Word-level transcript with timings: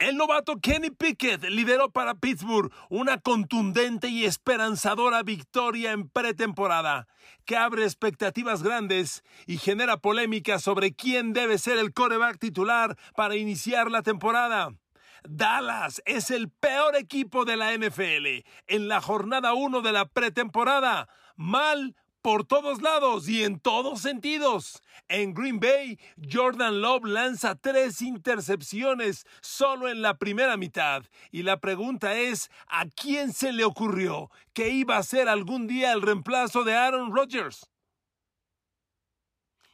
El 0.00 0.16
novato 0.16 0.56
Kenny 0.62 0.88
Pickett 0.88 1.44
lideró 1.44 1.90
para 1.90 2.14
Pittsburgh 2.14 2.72
una 2.88 3.20
contundente 3.20 4.08
y 4.08 4.24
esperanzadora 4.24 5.22
victoria 5.22 5.92
en 5.92 6.08
pretemporada 6.08 7.06
que 7.44 7.58
abre 7.58 7.84
expectativas 7.84 8.62
grandes 8.62 9.22
y 9.46 9.58
genera 9.58 9.98
polémica 9.98 10.58
sobre 10.58 10.94
quién 10.94 11.34
debe 11.34 11.58
ser 11.58 11.76
el 11.76 11.92
coreback 11.92 12.38
titular 12.38 12.96
para 13.14 13.36
iniciar 13.36 13.90
la 13.90 14.00
temporada. 14.00 14.70
Dallas 15.28 16.00
es 16.06 16.30
el 16.30 16.48
peor 16.48 16.96
equipo 16.96 17.44
de 17.44 17.58
la 17.58 17.76
NFL 17.76 18.46
en 18.68 18.88
la 18.88 19.02
jornada 19.02 19.52
1 19.52 19.82
de 19.82 19.92
la 19.92 20.06
pretemporada. 20.06 21.10
Mal 21.36 21.94
por 22.22 22.44
todos 22.44 22.82
lados 22.82 23.28
y 23.28 23.44
en 23.44 23.58
todos 23.60 24.02
sentidos. 24.02 24.82
En 25.08 25.34
Green 25.34 25.58
Bay, 25.58 25.98
Jordan 26.30 26.80
Love 26.80 27.04
lanza 27.04 27.54
tres 27.54 28.02
intercepciones 28.02 29.26
solo 29.40 29.88
en 29.88 30.02
la 30.02 30.18
primera 30.18 30.56
mitad. 30.56 31.04
Y 31.30 31.42
la 31.42 31.60
pregunta 31.60 32.18
es, 32.18 32.50
¿a 32.68 32.86
quién 32.86 33.32
se 33.32 33.52
le 33.52 33.64
ocurrió 33.64 34.30
que 34.52 34.70
iba 34.70 34.96
a 34.96 35.02
ser 35.02 35.28
algún 35.28 35.66
día 35.66 35.92
el 35.92 36.02
reemplazo 36.02 36.64
de 36.64 36.74
Aaron 36.74 37.14
Rodgers? 37.14 37.66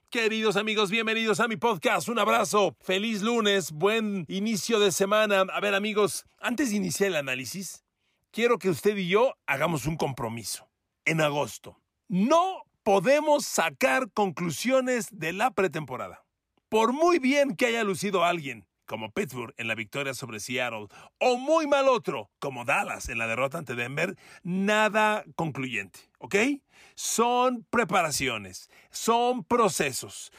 Queridos 0.09 0.57
amigos, 0.57 0.91
bienvenidos 0.91 1.41
a 1.41 1.49
mi 1.49 1.57
podcast. 1.57 2.09
Un 2.09 2.19
abrazo. 2.19 2.77
Feliz 2.81 3.23
lunes. 3.23 3.73
Buen 3.73 4.25
inicio 4.29 4.79
de 4.79 4.93
semana. 4.93 5.41
A 5.53 5.61
ver 5.61 5.75
amigos, 5.75 6.25
antes 6.39 6.71
de 6.71 6.77
iniciar 6.77 7.09
el 7.09 7.17
análisis, 7.17 7.85
quiero 8.31 8.59
que 8.59 8.71
usted 8.71 8.97
y 8.97 9.09
yo 9.09 9.35
hagamos 9.47 9.85
un 9.85 9.97
compromiso. 9.97 10.71
En 11.05 11.21
agosto 11.21 11.77
no 12.09 12.63
podemos 12.83 13.45
sacar 13.45 14.11
conclusiones 14.13 15.09
de 15.11 15.33
la 15.33 15.51
pretemporada. 15.51 16.25
Por 16.69 16.93
muy 16.93 17.19
bien 17.19 17.57
que 17.57 17.67
haya 17.67 17.85
lucido 17.85 18.25
alguien, 18.25 18.67
como 18.87 19.11
Pittsburgh 19.11 19.55
en 19.57 19.69
la 19.69 19.75
victoria 19.75 20.15
sobre 20.15 20.41
Seattle, 20.41 20.87
o 21.19 21.37
muy 21.37 21.67
mal 21.67 21.89
otro, 21.89 22.31
como 22.39 22.65
Dallas 22.65 23.09
en 23.09 23.19
la 23.19 23.27
derrota 23.27 23.59
ante 23.59 23.75
Denver, 23.75 24.17
nada 24.43 25.25
concluyente, 25.35 25.99
¿ok? 26.19 26.37
Son 26.95 27.67
preparaciones, 27.71 28.71
son 28.91 29.45
procesos. 29.45 30.33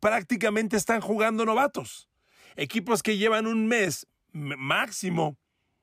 Prácticamente 0.00 0.76
están 0.76 1.00
jugando 1.00 1.44
novatos. 1.44 2.08
Equipos 2.56 3.02
que 3.02 3.16
llevan 3.16 3.46
un 3.46 3.66
mes 3.66 4.06
máximo 4.32 5.36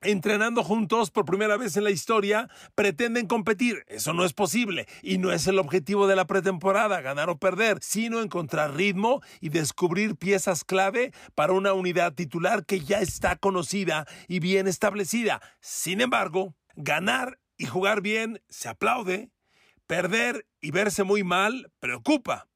entrenando 0.03 0.63
juntos 0.63 1.11
por 1.11 1.25
primera 1.25 1.57
vez 1.57 1.77
en 1.77 1.83
la 1.83 1.91
historia, 1.91 2.49
pretenden 2.75 3.27
competir. 3.27 3.83
Eso 3.87 4.13
no 4.13 4.25
es 4.25 4.33
posible 4.33 4.87
y 5.01 5.17
no 5.17 5.31
es 5.31 5.47
el 5.47 5.59
objetivo 5.59 6.07
de 6.07 6.15
la 6.15 6.25
pretemporada, 6.25 7.01
ganar 7.01 7.29
o 7.29 7.37
perder, 7.37 7.77
sino 7.81 8.21
encontrar 8.21 8.75
ritmo 8.75 9.21
y 9.41 9.49
descubrir 9.49 10.15
piezas 10.15 10.63
clave 10.63 11.13
para 11.35 11.53
una 11.53 11.73
unidad 11.73 12.13
titular 12.13 12.65
que 12.65 12.81
ya 12.81 12.99
está 12.99 13.35
conocida 13.35 14.05
y 14.27 14.39
bien 14.39 14.67
establecida. 14.67 15.41
Sin 15.59 16.01
embargo, 16.01 16.55
ganar 16.75 17.39
y 17.57 17.65
jugar 17.65 18.01
bien 18.01 18.41
se 18.49 18.69
aplaude, 18.69 19.29
perder 19.87 20.45
y 20.61 20.71
verse 20.71 21.03
muy 21.03 21.23
mal 21.23 21.71
preocupa. 21.79 22.47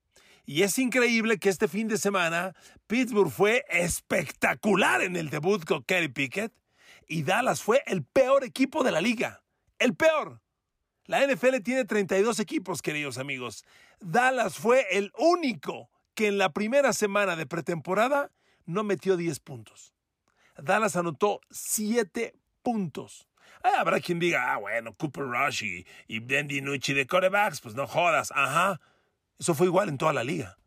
Y 0.45 0.63
es 0.63 0.79
increíble 0.79 1.39
que 1.39 1.49
este 1.49 1.67
fin 1.67 1.89
de 1.89 1.97
semana 1.97 2.55
Pittsburgh 2.87 3.29
fue 3.29 3.65
espectacular 3.69 5.01
en 5.01 5.17
el 5.17 5.29
debut 5.29 5.65
con 5.65 5.83
Kerry 5.83 6.07
Pickett 6.07 6.53
y 7.07 7.23
Dallas 7.23 7.61
fue 7.61 7.81
el 7.85 8.03
peor 8.03 8.43
equipo 8.43 8.83
de 8.83 8.91
la 8.91 9.01
liga. 9.01 9.43
El 9.79 9.95
peor. 9.95 10.41
La 11.05 11.25
NFL 11.25 11.61
tiene 11.63 11.85
32 11.85 12.39
equipos, 12.39 12.81
queridos 12.81 13.17
amigos. 13.17 13.63
Dallas 13.99 14.57
fue 14.57 14.85
el 14.91 15.11
único 15.17 15.89
que 16.13 16.27
en 16.27 16.37
la 16.37 16.51
primera 16.51 16.91
semana 16.93 17.35
de 17.35 17.45
pretemporada 17.45 18.31
no 18.65 18.83
metió 18.83 19.15
10 19.15 19.39
puntos. 19.39 19.93
Dallas 20.57 20.95
anotó 20.95 21.39
7 21.49 22.35
puntos. 22.61 23.27
Ah, 23.63 23.79
habrá 23.79 23.99
quien 23.99 24.19
diga, 24.19 24.53
ah, 24.53 24.57
bueno, 24.57 24.93
Cooper 24.95 25.23
Rush 25.23 25.63
y, 25.63 25.87
y 26.07 26.19
Dandy 26.19 26.61
Nucci 26.61 26.93
de 26.93 27.07
corebacks, 27.07 27.61
pues 27.61 27.75
no 27.75 27.87
jodas. 27.87 28.31
Ajá. 28.35 28.81
Eso 29.39 29.53
fue 29.53 29.67
igual 29.67 29.87
en 29.89 29.97
toda 29.97 30.13
la 30.13 30.23
liga. 30.23 30.57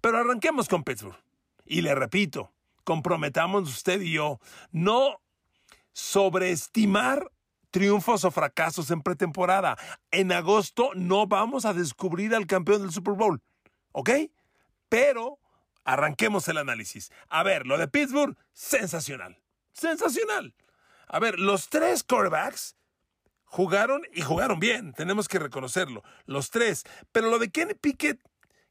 Pero 0.00 0.18
arranquemos 0.18 0.68
con 0.68 0.84
Pittsburgh. 0.84 1.18
Y 1.66 1.82
le 1.82 1.94
repito, 1.94 2.54
comprometamos 2.84 3.68
usted 3.68 4.00
y 4.00 4.12
yo, 4.12 4.40
no 4.72 5.20
sobreestimar 5.98 7.28
triunfos 7.72 8.24
o 8.24 8.30
fracasos 8.30 8.92
en 8.92 9.02
pretemporada. 9.02 9.76
En 10.12 10.30
agosto 10.30 10.92
no 10.94 11.26
vamos 11.26 11.64
a 11.64 11.74
descubrir 11.74 12.36
al 12.36 12.46
campeón 12.46 12.82
del 12.82 12.92
Super 12.92 13.14
Bowl, 13.14 13.42
¿ok? 13.90 14.10
Pero 14.88 15.40
arranquemos 15.84 16.46
el 16.46 16.58
análisis. 16.58 17.10
A 17.28 17.42
ver, 17.42 17.66
lo 17.66 17.78
de 17.78 17.88
Pittsburgh, 17.88 18.36
sensacional. 18.52 19.40
Sensacional. 19.72 20.54
A 21.08 21.18
ver, 21.18 21.40
los 21.40 21.68
tres 21.68 22.04
quarterbacks 22.04 22.76
jugaron 23.44 24.02
y 24.12 24.22
jugaron 24.22 24.60
bien, 24.60 24.92
tenemos 24.92 25.26
que 25.26 25.40
reconocerlo, 25.40 26.04
los 26.26 26.50
tres. 26.50 26.84
Pero 27.10 27.28
lo 27.28 27.40
de 27.40 27.50
Kenny 27.50 27.74
Pickett, 27.74 28.20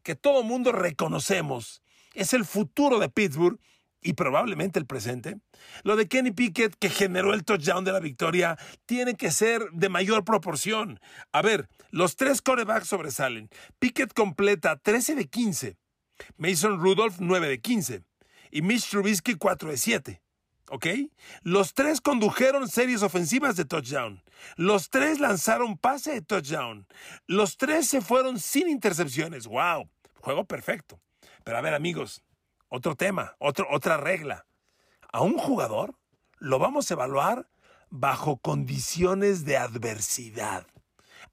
que 0.01 0.15
todo 0.15 0.43
mundo 0.43 0.71
reconocemos, 0.71 1.83
es 2.13 2.33
el 2.33 2.45
futuro 2.45 2.99
de 2.99 3.09
Pittsburgh 3.09 3.59
y 4.01 4.13
probablemente 4.13 4.79
el 4.79 4.85
presente, 4.85 5.39
lo 5.83 5.95
de 5.95 6.07
Kenny 6.07 6.31
Pickett 6.31 6.75
que 6.79 6.89
generó 6.89 7.33
el 7.33 7.43
touchdown 7.43 7.83
de 7.83 7.91
la 7.91 7.99
victoria 7.99 8.57
tiene 8.85 9.15
que 9.15 9.31
ser 9.31 9.69
de 9.71 9.89
mayor 9.89 10.23
proporción. 10.23 10.99
A 11.31 11.41
ver, 11.41 11.67
los 11.91 12.15
tres 12.15 12.41
corebacks 12.41 12.87
sobresalen. 12.87 13.49
Pickett 13.79 14.13
completa 14.13 14.77
13 14.77 15.15
de 15.15 15.25
15, 15.25 15.77
Mason 16.37 16.79
Rudolph 16.79 17.17
9 17.19 17.49
de 17.49 17.59
15 17.61 18.03
y 18.51 18.61
Mitch 18.61 18.89
Trubisky 18.89 19.35
4 19.35 19.71
de 19.71 19.77
7. 19.77 20.21
¿Ok? 20.69 20.85
Los 21.43 21.73
tres 21.73 22.01
condujeron 22.01 22.67
series 22.67 23.01
ofensivas 23.01 23.55
de 23.55 23.63
touchdown. 23.63 24.21
Los 24.57 24.89
tres 24.89 25.19
lanzaron 25.19 25.77
pase 25.77 26.11
de 26.11 26.21
touchdown. 26.21 26.87
Los 27.25 27.55
tres 27.55 27.87
se 27.87 28.01
fueron 28.01 28.37
sin 28.37 28.67
intercepciones. 28.67 29.47
¡Wow! 29.47 29.89
Juego 30.19 30.43
perfecto. 30.43 30.99
Pero 31.45 31.57
a 31.57 31.61
ver, 31.61 31.73
amigos, 31.73 32.21
otro 32.69 32.95
tema, 32.95 33.35
otra 33.39 33.97
regla. 33.97 34.45
A 35.11 35.21
un 35.21 35.37
jugador 35.37 35.95
lo 36.39 36.59
vamos 36.59 36.89
a 36.89 36.93
evaluar 36.93 37.49
bajo 37.89 38.37
condiciones 38.37 39.45
de 39.45 39.57
adversidad. 39.57 40.67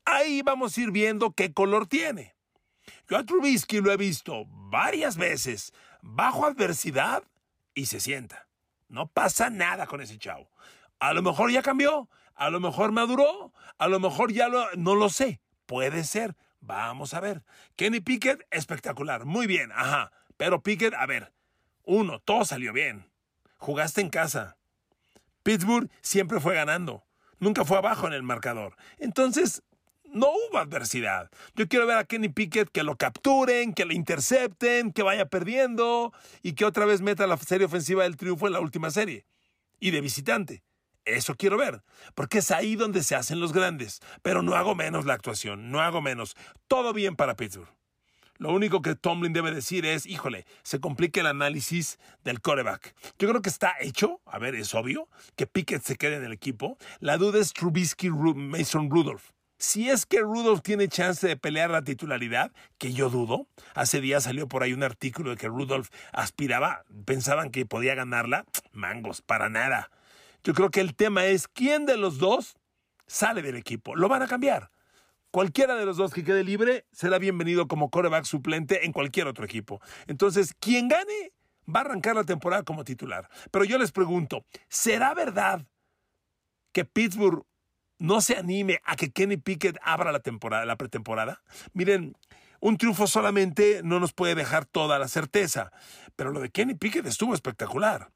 Ahí 0.05 0.43
vamos 0.43 0.77
a 0.77 0.81
ir 0.81 0.91
viendo 0.91 1.33
qué 1.33 1.53
color 1.53 1.87
tiene. 1.87 2.35
Yo 3.09 3.17
a 3.17 3.25
Trubisky 3.25 3.81
lo 3.81 3.93
he 3.93 3.97
visto 3.97 4.45
varias 4.47 5.17
veces 5.17 5.73
bajo 6.03 6.47
adversidad 6.47 7.25
y 7.75 7.87
se 7.87 8.01
sienta. 8.01 8.49
No 8.89 9.09
pasa 9.09 9.51
nada 9.51 9.87
con 9.87 10.01
ese 10.01 10.19
chavo. 10.19 10.51
A 11.01 11.13
lo 11.13 11.23
mejor 11.23 11.51
ya 11.51 11.63
cambió, 11.63 12.09
a 12.35 12.51
lo 12.51 12.61
mejor 12.61 12.93
maduró, 12.93 13.53
a 13.79 13.89
lo 13.89 14.01
mejor 14.01 14.33
ya 14.33 14.49
lo, 14.49 14.67
no 14.77 14.95
lo 14.95 15.09
sé. 15.09 15.41
Puede 15.67 16.05
ser. 16.05 16.37
Vamos 16.61 17.13
a 17.13 17.21
ver. 17.21 17.43
Kenny 17.77 18.01
Pickett, 18.01 18.47
espectacular. 18.51 19.25
Muy 19.27 19.47
bien, 19.47 19.71
ajá. 19.73 20.13
Pero 20.37 20.63
Pickett, 20.63 20.95
a 20.95 21.07
ver, 21.07 21.33
uno, 21.85 22.21
todo 22.21 22.45
salió 22.45 22.73
bien. 22.73 23.11
Jugaste 23.59 24.01
en 24.01 24.11
casa. 24.11 24.57
Pittsburgh 25.43 25.91
siempre 26.01 26.41
fue 26.41 26.55
ganando. 26.55 27.05
Nunca 27.39 27.65
fue 27.65 27.79
abajo 27.79 28.07
en 28.07 28.15
el 28.15 28.23
marcador. 28.23 28.77
Entonces, 28.99 29.63
no 30.15 30.29
hubo 30.29 30.59
adversidad. 30.59 31.31
Yo 31.55 31.69
quiero 31.69 31.87
ver 31.87 31.99
a 31.99 32.05
Kenny 32.05 32.29
Pickett 32.29 32.71
que 32.71 32.85
lo 32.85 32.97
capturen, 32.97 33.75
que 33.75 33.85
le 33.85 33.95
intercepten, 33.95 34.93
que 34.93 35.03
vaya 35.03 35.27
perdiendo 35.27 36.13
y 36.43 36.53
que 36.53 36.65
otra 36.65 36.87
vez 36.87 37.01
meta 37.01 37.27
la 37.27 37.37
serie 37.37 37.67
ofensiva 37.67 38.05
del 38.05 38.17
triunfo 38.17 38.47
en 38.47 38.53
la 38.53 38.61
última 38.61 38.91
serie. 38.91 39.27
Y 39.81 39.91
de 39.91 40.01
visitante. 40.01 40.63
Eso 41.05 41.35
quiero 41.35 41.59
ver, 41.59 41.83
porque 42.15 42.39
es 42.39 42.51
ahí 42.51 42.77
donde 42.77 43.03
se 43.03 43.15
hacen 43.15 43.41
los 43.41 43.53
grandes. 43.53 44.01
Pero 44.23 44.43
no 44.43 44.55
hago 44.55 44.75
menos 44.75 45.05
la 45.05 45.15
actuación, 45.15 45.71
no 45.71 45.81
hago 45.81 46.01
menos. 46.01 46.35
Todo 46.67 46.95
bien 46.95 47.15
para 47.17 47.37
Pittsburgh. 47.37 47.69
Lo 48.39 48.53
único 48.53 48.83
que 48.83 48.97
Tomlin 48.97 49.33
debe 49.33 49.53
decir 49.53 49.87
es, 49.87 50.07
híjole, 50.07 50.45
se 50.63 50.81
complica 50.81 51.21
el 51.21 51.27
análisis 51.27 51.99
del 52.25 52.41
coreback. 52.41 52.95
Yo 53.19 53.29
creo 53.29 53.43
que 53.43 53.49
está 53.49 53.75
hecho, 53.81 54.21
a 54.27 54.39
ver, 54.39 54.55
es 54.55 54.75
obvio, 54.75 55.09
que 55.37 55.47
Pickett 55.47 55.83
se 55.83 55.97
quede 55.97 56.17
en 56.17 56.25
el 56.25 56.33
equipo. 56.33 56.77
La 56.99 57.17
duda 57.17 57.39
es 57.39 57.53
Trubisky 57.53 58.11
Mason 58.11 58.91
Rudolph. 58.91 59.31
Si 59.57 59.89
es 59.89 60.05
que 60.05 60.21
Rudolph 60.21 60.63
tiene 60.63 60.89
chance 60.89 61.27
de 61.27 61.37
pelear 61.37 61.71
la 61.71 61.83
titularidad, 61.83 62.53
que 62.77 62.93
yo 62.93 63.09
dudo, 63.09 63.47
hace 63.75 64.01
días 64.01 64.25
salió 64.25 64.49
por 64.49 64.63
ahí 64.63 64.73
un 64.73 64.83
artículo 64.83 65.31
de 65.31 65.37
que 65.37 65.49
Rudolph 65.49 65.89
aspiraba, 66.13 66.85
pensaban 67.05 67.51
que 67.51 67.65
podía 67.65 67.95
ganarla, 67.95 68.45
mangos, 68.73 69.23
para 69.23 69.49
nada. 69.49 69.91
Yo 70.43 70.55
creo 70.55 70.71
que 70.71 70.81
el 70.81 70.95
tema 70.95 71.25
es 71.27 71.47
quién 71.47 71.87
de 71.87 71.97
los 71.97 72.19
dos 72.19 72.57
sale 73.07 73.43
del 73.43 73.57
equipo. 73.57 73.95
Lo 73.95 74.09
van 74.09 74.23
a 74.23 74.27
cambiar. 74.27 74.71
Cualquiera 75.35 75.75
de 75.75 75.85
los 75.85 75.97
dos 75.97 76.15
que 76.15 76.23
quede 76.23 76.45
libre 76.45 76.87
será 76.93 77.19
bienvenido 77.19 77.67
como 77.67 77.91
coreback 77.91 78.25
suplente 78.25 78.87
en 78.87 78.93
cualquier 78.93 79.27
otro 79.27 79.45
equipo. 79.45 79.81
Entonces, 80.07 80.55
quien 80.61 80.87
gane 80.87 81.33
va 81.67 81.81
a 81.81 81.87
arrancar 81.87 82.15
la 82.15 82.23
temporada 82.23 82.63
como 82.63 82.85
titular. 82.85 83.29
Pero 83.51 83.65
yo 83.65 83.77
les 83.77 83.91
pregunto, 83.91 84.47
¿será 84.69 85.13
verdad 85.13 85.67
que 86.71 86.85
Pittsburgh 86.85 87.45
no 87.99 88.21
se 88.21 88.37
anime 88.37 88.79
a 88.85 88.95
que 88.95 89.11
Kenny 89.11 89.37
Pickett 89.37 89.77
abra 89.83 90.13
la 90.13 90.21
temporada, 90.21 90.65
la 90.67 90.77
pretemporada? 90.77 91.43
Miren, 91.73 92.17
un 92.61 92.77
triunfo 92.77 93.09
solamente 93.09 93.81
no 93.83 93.99
nos 93.99 94.13
puede 94.13 94.37
dejar 94.37 94.67
toda 94.67 95.01
la 95.01 95.09
certeza, 95.09 95.73
pero 96.15 96.31
lo 96.31 96.39
de 96.39 96.51
Kenny 96.51 96.77
Pickett 96.77 97.07
estuvo 97.07 97.35
espectacular. 97.35 98.13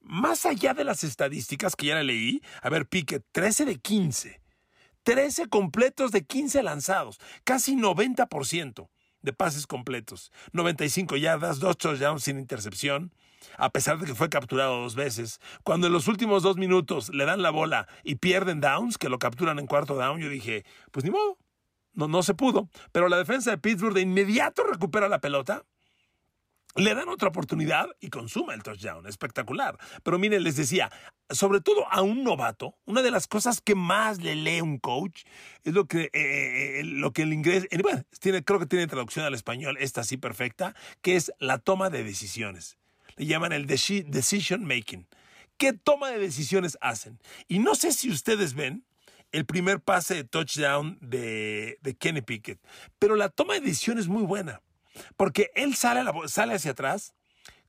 más 0.00 0.46
allá 0.46 0.72
de 0.72 0.84
las 0.84 1.04
estadísticas 1.04 1.76
que 1.76 1.88
ya 1.88 1.96
le 1.96 2.04
leí, 2.04 2.40
a 2.62 2.70
ver, 2.70 2.86
Pickett, 2.86 3.22
13 3.32 3.66
de 3.66 3.76
15. 3.76 4.43
13 5.04 5.48
completos 5.48 6.10
de 6.10 6.24
15 6.24 6.62
lanzados, 6.62 7.20
casi 7.44 7.76
90% 7.76 8.88
de 9.22 9.32
pases 9.32 9.66
completos. 9.66 10.32
95 10.52 11.16
yardas, 11.16 11.60
dos 11.60 11.78
touchdowns 11.78 12.24
sin 12.24 12.38
intercepción, 12.38 13.12
a 13.56 13.70
pesar 13.70 13.98
de 13.98 14.06
que 14.06 14.14
fue 14.14 14.28
capturado 14.28 14.80
dos 14.80 14.94
veces. 14.94 15.40
Cuando 15.62 15.86
en 15.86 15.92
los 15.92 16.08
últimos 16.08 16.42
dos 16.42 16.56
minutos 16.56 17.10
le 17.14 17.24
dan 17.24 17.42
la 17.42 17.50
bola 17.50 17.86
y 18.02 18.16
pierden 18.16 18.60
downs, 18.60 18.98
que 18.98 19.08
lo 19.08 19.18
capturan 19.18 19.58
en 19.58 19.66
cuarto 19.66 19.94
down, 19.94 20.20
yo 20.20 20.28
dije, 20.28 20.64
pues 20.90 21.04
ni 21.04 21.10
modo, 21.10 21.38
no, 21.92 22.08
no 22.08 22.22
se 22.22 22.34
pudo. 22.34 22.68
Pero 22.92 23.08
la 23.08 23.18
defensa 23.18 23.50
de 23.50 23.58
Pittsburgh 23.58 23.94
de 23.94 24.02
inmediato 24.02 24.64
recupera 24.64 25.08
la 25.08 25.20
pelota 25.20 25.64
le 26.76 26.94
dan 26.94 27.08
otra 27.08 27.28
oportunidad 27.28 27.88
y 28.00 28.08
consuma 28.08 28.54
el 28.54 28.62
touchdown. 28.62 29.06
Espectacular. 29.06 29.78
Pero 30.02 30.18
miren, 30.18 30.42
les 30.42 30.56
decía, 30.56 30.90
sobre 31.30 31.60
todo 31.60 31.86
a 31.90 32.02
un 32.02 32.24
novato, 32.24 32.76
una 32.84 33.02
de 33.02 33.10
las 33.10 33.26
cosas 33.26 33.60
que 33.60 33.74
más 33.74 34.18
le 34.18 34.34
lee 34.34 34.60
un 34.60 34.78
coach 34.78 35.22
es 35.62 35.72
lo 35.72 35.86
que, 35.86 36.04
eh, 36.12 36.80
eh, 36.80 36.84
lo 36.84 37.12
que 37.12 37.22
el 37.22 37.32
inglés, 37.32 37.66
eh, 37.70 37.78
bueno, 37.82 38.02
tiene, 38.20 38.44
creo 38.44 38.58
que 38.58 38.66
tiene 38.66 38.86
traducción 38.86 39.24
al 39.24 39.34
español, 39.34 39.76
esta 39.78 40.04
sí 40.04 40.16
perfecta, 40.16 40.74
que 41.00 41.16
es 41.16 41.32
la 41.38 41.58
toma 41.58 41.90
de 41.90 42.02
decisiones. 42.02 42.76
Le 43.16 43.26
llaman 43.26 43.52
el 43.52 43.66
decision 43.66 44.64
making. 44.64 45.06
¿Qué 45.56 45.72
toma 45.72 46.10
de 46.10 46.18
decisiones 46.18 46.76
hacen? 46.80 47.20
Y 47.46 47.60
no 47.60 47.76
sé 47.76 47.92
si 47.92 48.10
ustedes 48.10 48.54
ven 48.54 48.84
el 49.30 49.46
primer 49.46 49.80
pase 49.80 50.14
de 50.14 50.24
touchdown 50.24 50.98
de, 51.00 51.78
de 51.80 51.94
Kenny 51.94 52.22
Pickett, 52.22 52.60
pero 52.98 53.14
la 53.14 53.28
toma 53.28 53.54
de 53.54 53.60
decisiones 53.60 54.04
es 54.04 54.08
muy 54.08 54.24
buena. 54.24 54.60
Porque 55.16 55.50
él 55.54 55.74
sale, 55.74 56.02
sale 56.26 56.54
hacia 56.54 56.72
atrás, 56.72 57.14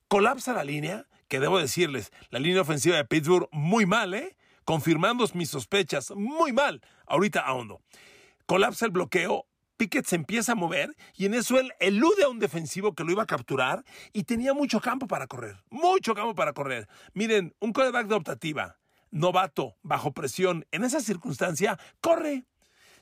colapsa 0.08 0.54
la 0.54 0.64
línea, 0.64 1.08
que 1.28 1.40
debo 1.40 1.60
decirles, 1.60 2.12
la 2.30 2.40
línea 2.40 2.62
ofensiva 2.62 2.98
de 2.98 3.06
Pittsburgh 3.06 3.50
muy 3.52 3.86
mal, 3.86 4.14
¿eh? 4.14 4.38
Confirmando 4.64 5.26
mis 5.34 5.50
sospechas, 5.50 6.12
muy 6.16 6.52
mal. 6.52 6.82
Ahorita 7.06 7.42
ahondo. 7.42 7.82
Colapsa 8.46 8.86
el 8.86 8.92
bloqueo, 8.92 9.46
Pickett 9.78 10.06
se 10.06 10.16
empieza 10.16 10.54
a 10.54 10.56
mover 10.56 10.96
y 11.16 11.26
en 11.26 11.34
eso 11.34 11.60
él 11.60 11.74
elude 11.80 12.24
a 12.24 12.30
un 12.30 12.40
defensivo 12.40 12.94
que 12.94 13.04
lo 13.04 13.12
iba 13.12 13.24
a 13.24 13.28
capturar 13.28 13.84
y 14.14 14.24
tenía 14.24 14.54
mucho 14.54 14.80
campo 14.80 15.08
para 15.08 15.28
correr. 15.28 15.58
Mucho 15.70 16.16
campo 16.16 16.34
para 16.36 16.54
correr. 16.54 16.88
Miren, 17.14 17.54
un 17.60 17.74
quarterback 17.74 18.08
de 18.08 18.16
optativa, 18.16 18.78
novato, 19.12 19.76
bajo 19.82 20.14
presión, 20.14 20.66
en 20.72 20.84
esa 20.84 21.00
circunstancia, 21.02 21.78
corre. 22.02 22.46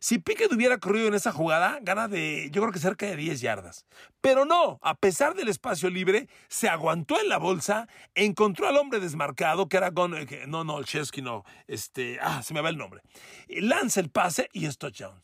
Si 0.04 0.20
Pickett 0.20 0.52
hubiera 0.52 0.80
corrido 0.80 1.08
en 1.08 1.14
esa 1.14 1.32
jugada, 1.32 1.80
gana 1.82 2.10
de, 2.10 2.50
yo 2.52 2.62
creo 2.62 2.74
que 2.74 2.80
cerca 2.80 3.06
de 3.06 3.16
10 3.16 3.40
yardas. 3.40 3.86
Pero 4.20 4.44
no, 4.44 4.78
a 4.82 4.96
pesar 4.96 5.34
del 5.34 5.48
espacio 5.48 5.90
libre, 5.90 6.28
se 6.50 6.68
aguantó 6.68 7.22
en 7.22 7.30
la 7.30 7.38
bolsa, 7.38 7.88
encontró 8.14 8.68
al 8.68 8.76
hombre 8.76 9.00
desmarcado, 9.00 9.70
que 9.70 9.78
era 9.78 9.92
Gon, 9.92 10.14
eh, 10.14 10.44
no, 10.46 10.66
no, 10.66 10.84
Chesky 10.84 11.22
no, 11.22 11.46
este, 11.68 12.20
ah, 12.22 12.44
se 12.44 12.54
me 12.54 12.60
va 12.60 12.68
el 12.68 12.78
nombre. 12.78 13.02
Lanza 13.48 14.02
el 14.02 14.10
pase 14.10 14.50
y 14.52 14.66
es 14.66 14.78
touchdown. 14.78 15.22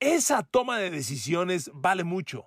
Esa 0.00 0.42
toma 0.42 0.76
de 0.76 0.90
decisiones 0.90 1.70
vale 1.72 2.04
mucho. 2.04 2.44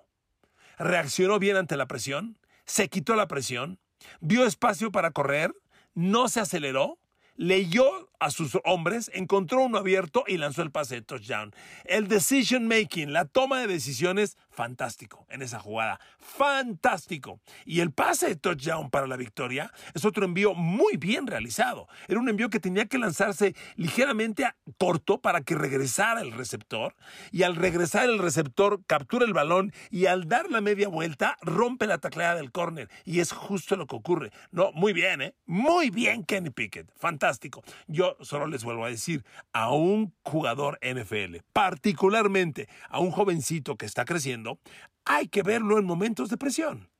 Reaccionó 0.78 1.40
bien 1.40 1.56
ante 1.56 1.76
la 1.76 1.88
presión, 1.88 2.38
se 2.66 2.88
quitó 2.88 3.16
la 3.16 3.26
presión, 3.26 3.80
vio 4.20 4.46
espacio 4.46 4.92
para 4.92 5.10
correr, 5.10 5.52
no 5.92 6.28
se 6.28 6.38
aceleró, 6.38 7.00
leyó 7.34 8.10
a 8.20 8.30
sus 8.30 8.58
hombres, 8.64 9.10
encontró 9.14 9.62
uno 9.62 9.78
abierto 9.78 10.24
y 10.26 10.36
lanzó 10.36 10.62
el 10.62 10.70
pase 10.70 10.96
de 10.96 11.02
touchdown. 11.02 11.54
El 11.84 12.08
decision 12.08 12.66
making, 12.66 13.12
la 13.12 13.24
toma 13.24 13.60
de 13.60 13.66
decisiones, 13.66 14.36
fantástico 14.50 15.26
en 15.30 15.42
esa 15.42 15.58
jugada. 15.58 16.00
Fantástico. 16.18 17.40
Y 17.64 17.80
el 17.80 17.90
pase 17.92 18.28
de 18.28 18.36
touchdown 18.36 18.90
para 18.90 19.06
la 19.06 19.16
victoria 19.16 19.72
es 19.94 20.04
otro 20.04 20.24
envío 20.24 20.54
muy 20.54 20.96
bien 20.96 21.26
realizado. 21.26 21.88
Era 22.08 22.20
un 22.20 22.28
envío 22.28 22.50
que 22.50 22.60
tenía 22.60 22.86
que 22.86 22.98
lanzarse 22.98 23.54
ligeramente 23.76 24.46
corto 24.78 25.20
para 25.20 25.42
que 25.42 25.54
regresara 25.54 26.20
el 26.20 26.32
receptor. 26.32 26.94
Y 27.30 27.42
al 27.42 27.56
regresar 27.56 28.08
el 28.08 28.18
receptor, 28.18 28.84
captura 28.86 29.24
el 29.24 29.32
balón 29.32 29.72
y 29.90 30.06
al 30.06 30.28
dar 30.28 30.50
la 30.50 30.60
media 30.60 30.88
vuelta, 30.88 31.36
rompe 31.42 31.86
la 31.86 31.98
tacleada 31.98 32.36
del 32.36 32.52
córner. 32.52 32.88
Y 33.04 33.20
es 33.20 33.32
justo 33.32 33.76
lo 33.76 33.86
que 33.86 33.96
ocurre. 33.96 34.30
No, 34.50 34.72
muy 34.72 34.92
bien, 34.92 35.22
¿eh? 35.22 35.34
Muy 35.46 35.90
bien, 35.90 36.24
Kenny 36.24 36.50
Pickett. 36.50 36.88
Fantástico. 36.96 37.62
Yo 37.86 38.03
solo 38.20 38.46
les 38.46 38.64
vuelvo 38.64 38.84
a 38.84 38.90
decir, 38.90 39.24
a 39.52 39.72
un 39.72 40.14
jugador 40.22 40.78
NFL, 40.82 41.36
particularmente 41.52 42.68
a 42.88 43.00
un 43.00 43.10
jovencito 43.10 43.76
que 43.76 43.86
está 43.86 44.04
creciendo, 44.04 44.58
hay 45.04 45.28
que 45.28 45.42
verlo 45.42 45.78
en 45.78 45.84
momentos 45.84 46.28
de 46.30 46.36
presión. 46.36 46.90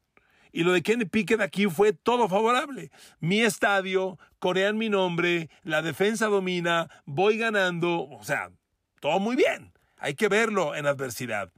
Y 0.53 0.62
lo 0.62 0.73
de 0.73 0.83
Kenny 0.83 1.05
Pickett 1.05 1.41
aquí 1.41 1.67
fue 1.67 1.93
todo 1.93 2.29
favorable. 2.29 2.93
Mi 3.19 3.41
estadio, 3.41 4.19
corean 4.39 4.79
mi 4.79 4.89
nombre, 4.89 5.51
la 5.65 5.83
defensa 5.83 6.27
domina, 6.27 6.89
voy 7.07 7.39
ganando, 7.39 8.09
o 8.09 8.23
sea, 8.23 8.53
todo 9.00 9.19
muy 9.19 9.35
bien. 9.35 9.73
Hay 9.97 10.15
que 10.15 10.29
verlo 10.29 10.77
en 10.77 10.87
adversidad. 10.87 11.50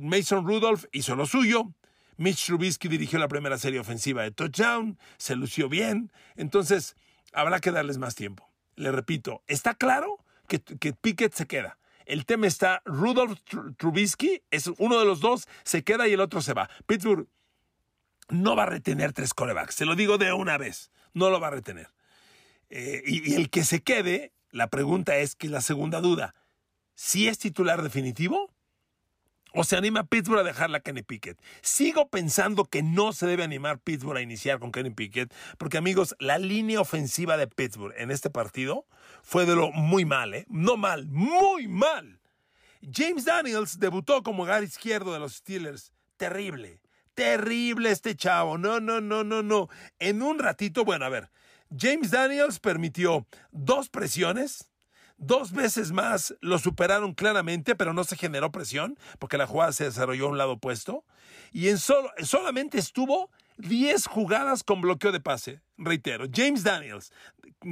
Mason 0.00 0.44
Rudolph 0.46 0.86
hizo 0.90 1.14
lo 1.14 1.26
suyo. 1.26 1.72
Mitch 2.16 2.46
Trubisky 2.46 2.88
dirigió 2.88 3.18
la 3.18 3.28
primera 3.28 3.58
serie 3.58 3.80
ofensiva 3.80 4.22
de 4.22 4.30
touchdown, 4.30 4.98
se 5.16 5.36
lució 5.36 5.68
bien. 5.68 6.10
Entonces, 6.34 6.96
habrá 7.32 7.60
que 7.60 7.70
darles 7.70 7.98
más 7.98 8.14
tiempo 8.14 8.53
le 8.76 8.92
repito, 8.92 9.42
está 9.46 9.74
claro 9.74 10.18
que, 10.48 10.60
que 10.60 10.92
Pickett 10.92 11.34
se 11.34 11.46
queda. 11.46 11.78
El 12.06 12.26
tema 12.26 12.46
está, 12.46 12.82
Rudolph 12.84 13.38
Trubisky 13.78 14.42
es 14.50 14.66
uno 14.78 14.98
de 14.98 15.06
los 15.06 15.20
dos, 15.20 15.48
se 15.64 15.82
queda 15.84 16.06
y 16.06 16.12
el 16.12 16.20
otro 16.20 16.42
se 16.42 16.52
va. 16.52 16.68
Pittsburgh 16.86 17.28
no 18.28 18.56
va 18.56 18.64
a 18.64 18.66
retener 18.66 19.12
tres 19.12 19.34
corebacks, 19.34 19.74
se 19.74 19.86
lo 19.86 19.94
digo 19.94 20.18
de 20.18 20.32
una 20.32 20.58
vez, 20.58 20.90
no 21.12 21.30
lo 21.30 21.40
va 21.40 21.48
a 21.48 21.50
retener. 21.50 21.88
Eh, 22.70 23.02
y, 23.06 23.32
y, 23.32 23.34
el 23.36 23.50
que 23.50 23.64
se 23.64 23.82
quede, 23.82 24.32
la 24.50 24.68
pregunta 24.68 25.16
es 25.16 25.34
que 25.34 25.48
la 25.48 25.60
segunda 25.60 26.00
duda, 26.00 26.34
¿si 26.94 27.28
es 27.28 27.38
titular 27.38 27.82
definitivo? 27.82 28.53
¿O 29.56 29.62
se 29.62 29.76
anima 29.76 30.02
Pittsburgh 30.02 30.40
a 30.40 30.42
dejarla 30.42 30.78
a 30.78 30.80
Kenny 30.80 31.02
Pickett? 31.02 31.40
Sigo 31.62 32.08
pensando 32.08 32.64
que 32.64 32.82
no 32.82 33.12
se 33.12 33.28
debe 33.28 33.44
animar 33.44 33.78
Pittsburgh 33.78 34.18
a 34.18 34.20
iniciar 34.20 34.58
con 34.58 34.72
Kenny 34.72 34.90
Pickett, 34.90 35.32
porque 35.58 35.78
amigos, 35.78 36.16
la 36.18 36.38
línea 36.38 36.80
ofensiva 36.80 37.36
de 37.36 37.46
Pittsburgh 37.46 37.94
en 37.96 38.10
este 38.10 38.30
partido 38.30 38.84
fue 39.22 39.46
de 39.46 39.54
lo 39.54 39.70
muy 39.70 40.04
mal, 40.04 40.34
¿eh? 40.34 40.44
No 40.48 40.76
mal, 40.76 41.06
muy 41.06 41.68
mal. 41.68 42.20
James 42.92 43.26
Daniels 43.26 43.78
debutó 43.78 44.24
como 44.24 44.44
gar 44.44 44.64
izquierdo 44.64 45.12
de 45.12 45.20
los 45.20 45.34
Steelers. 45.34 45.92
Terrible, 46.16 46.80
terrible 47.14 47.92
este 47.92 48.16
chavo. 48.16 48.58
No, 48.58 48.80
no, 48.80 49.00
no, 49.00 49.22
no, 49.22 49.44
no. 49.44 49.68
En 50.00 50.20
un 50.22 50.40
ratito, 50.40 50.84
bueno, 50.84 51.04
a 51.04 51.10
ver, 51.10 51.30
James 51.70 52.10
Daniels 52.10 52.58
permitió 52.58 53.24
dos 53.52 53.88
presiones 53.88 54.73
Dos 55.26 55.52
veces 55.52 55.90
más 55.90 56.34
lo 56.42 56.58
superaron 56.58 57.14
claramente, 57.14 57.74
pero 57.74 57.94
no 57.94 58.04
se 58.04 58.14
generó 58.14 58.52
presión 58.52 58.98
porque 59.18 59.38
la 59.38 59.46
jugada 59.46 59.72
se 59.72 59.84
desarrolló 59.84 60.26
a 60.26 60.30
un 60.30 60.36
lado 60.36 60.52
opuesto. 60.52 61.02
Y 61.50 61.70
en 61.70 61.78
solo, 61.78 62.10
solamente 62.22 62.78
estuvo 62.78 63.30
10 63.56 64.06
jugadas 64.06 64.62
con 64.62 64.82
bloqueo 64.82 65.12
de 65.12 65.20
pase. 65.20 65.62
Reitero, 65.78 66.26
James 66.30 66.62
Daniels, 66.62 67.10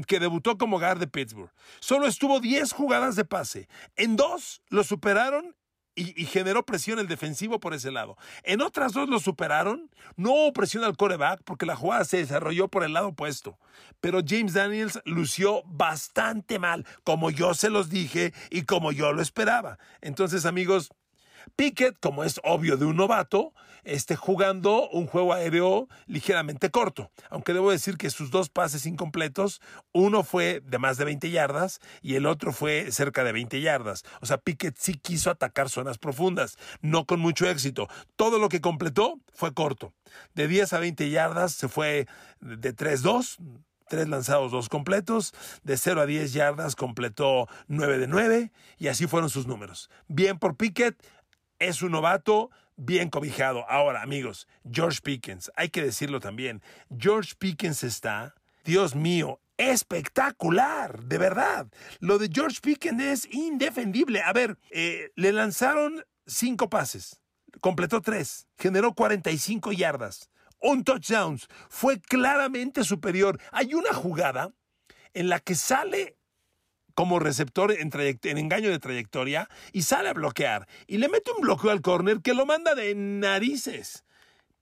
que 0.06 0.18
debutó 0.18 0.56
como 0.56 0.78
guard 0.78 0.98
de 0.98 1.08
Pittsburgh, 1.08 1.52
solo 1.80 2.06
estuvo 2.06 2.40
10 2.40 2.72
jugadas 2.72 3.16
de 3.16 3.26
pase. 3.26 3.68
En 3.96 4.16
dos 4.16 4.62
lo 4.70 4.82
superaron 4.82 5.54
y, 5.94 6.24
generó 6.26 6.64
presión 6.64 6.98
el 6.98 7.08
defensivo 7.08 7.60
por 7.60 7.74
ese 7.74 7.90
lado. 7.90 8.16
En 8.44 8.62
otras 8.62 8.92
dos 8.92 9.08
lo 9.08 9.18
superaron, 9.20 9.90
no 10.16 10.32
hubo 10.32 10.52
presión 10.52 10.84
al 10.84 10.96
coreback 10.96 11.42
porque 11.44 11.66
la 11.66 11.76
jugada 11.76 12.04
se 12.04 12.18
desarrolló 12.18 12.68
por 12.68 12.84
el 12.84 12.92
lado 12.92 13.08
opuesto. 13.08 13.58
Pero 14.00 14.20
James 14.26 14.54
Daniels 14.54 15.00
lució 15.04 15.62
bastante 15.66 16.58
mal, 16.58 16.86
como 17.04 17.30
yo 17.30 17.54
se 17.54 17.70
los 17.70 17.90
dije 17.90 18.32
y 18.50 18.62
como 18.62 18.92
yo 18.92 19.12
lo 19.12 19.22
esperaba. 19.22 19.78
Entonces, 20.00 20.46
amigos, 20.46 20.90
Pickett, 21.56 21.98
como 22.00 22.24
es 22.24 22.40
obvio 22.44 22.76
de 22.76 22.84
un 22.84 22.96
novato, 22.96 23.52
esté 23.84 24.16
jugando 24.16 24.88
un 24.90 25.06
juego 25.06 25.32
aéreo 25.32 25.88
ligeramente 26.06 26.70
corto. 26.70 27.10
Aunque 27.30 27.52
debo 27.52 27.70
decir 27.70 27.96
que 27.96 28.10
sus 28.10 28.30
dos 28.30 28.48
pases 28.48 28.86
incompletos, 28.86 29.60
uno 29.92 30.22
fue 30.22 30.62
de 30.64 30.78
más 30.78 30.96
de 30.96 31.04
20 31.04 31.30
yardas 31.30 31.80
y 32.00 32.14
el 32.14 32.26
otro 32.26 32.52
fue 32.52 32.90
cerca 32.92 33.24
de 33.24 33.32
20 33.32 33.60
yardas. 33.60 34.04
O 34.20 34.26
sea, 34.26 34.38
Pickett 34.38 34.76
sí 34.78 34.94
quiso 34.94 35.30
atacar 35.30 35.68
zonas 35.68 35.98
profundas, 35.98 36.56
no 36.80 37.06
con 37.06 37.20
mucho 37.20 37.48
éxito. 37.48 37.88
Todo 38.16 38.38
lo 38.38 38.48
que 38.48 38.60
completó 38.60 39.18
fue 39.32 39.52
corto. 39.52 39.92
De 40.34 40.48
10 40.48 40.72
a 40.72 40.78
20 40.78 41.10
yardas 41.10 41.52
se 41.52 41.68
fue 41.68 42.06
de 42.40 42.74
3-2 42.74 43.38
tres 43.88 44.08
lanzados, 44.08 44.50
dos 44.52 44.70
completos. 44.70 45.34
De 45.64 45.76
0 45.76 46.00
a 46.00 46.06
10 46.06 46.32
yardas 46.32 46.76
completó 46.76 47.46
9 47.68 47.98
de 47.98 48.06
9 48.06 48.52
y 48.78 48.88
así 48.88 49.06
fueron 49.06 49.28
sus 49.28 49.46
números. 49.46 49.90
Bien 50.08 50.38
por 50.38 50.56
Pickett, 50.56 50.96
es 51.62 51.82
un 51.82 51.92
novato 51.92 52.50
bien 52.76 53.08
cobijado. 53.08 53.64
Ahora, 53.68 54.02
amigos, 54.02 54.48
George 54.70 55.00
Pickens, 55.02 55.50
hay 55.56 55.68
que 55.68 55.82
decirlo 55.82 56.20
también, 56.20 56.62
George 56.96 57.34
Pickens 57.38 57.84
está, 57.84 58.34
Dios 58.64 58.94
mío, 58.94 59.40
espectacular, 59.56 61.04
de 61.04 61.18
verdad. 61.18 61.68
Lo 62.00 62.18
de 62.18 62.28
George 62.32 62.58
Pickens 62.60 63.02
es 63.02 63.32
indefendible. 63.32 64.22
A 64.22 64.32
ver, 64.32 64.58
eh, 64.70 65.10
le 65.14 65.32
lanzaron 65.32 66.04
cinco 66.26 66.68
pases, 66.68 67.22
completó 67.60 68.00
tres, 68.00 68.48
generó 68.58 68.94
45 68.94 69.72
yardas. 69.72 70.28
un 70.64 70.84
touchdown. 70.84 71.40
Fue 71.68 72.00
claramente 72.00 72.84
superior. 72.84 73.40
Hay 73.50 73.74
una 73.74 73.92
jugada 73.92 74.54
en 75.12 75.28
la 75.28 75.40
que 75.40 75.56
sale 75.56 76.16
como 76.94 77.18
receptor 77.18 77.72
en, 77.72 77.90
en, 77.94 78.38
engaño 78.38 78.70
de 78.70 78.78
trayectoria 78.78 79.48
y 79.72 79.82
sale 79.82 80.08
a 80.08 80.14
bloquear. 80.14 80.68
Y 80.86 80.98
le 80.98 81.08
mete 81.08 81.30
un 81.32 81.42
bloqueo 81.42 81.70
al 81.70 81.82
corner 81.82 82.20
que 82.20 82.34
lo 82.34 82.46
manda 82.46 82.74
de 82.74 82.94
narices. 82.94 84.04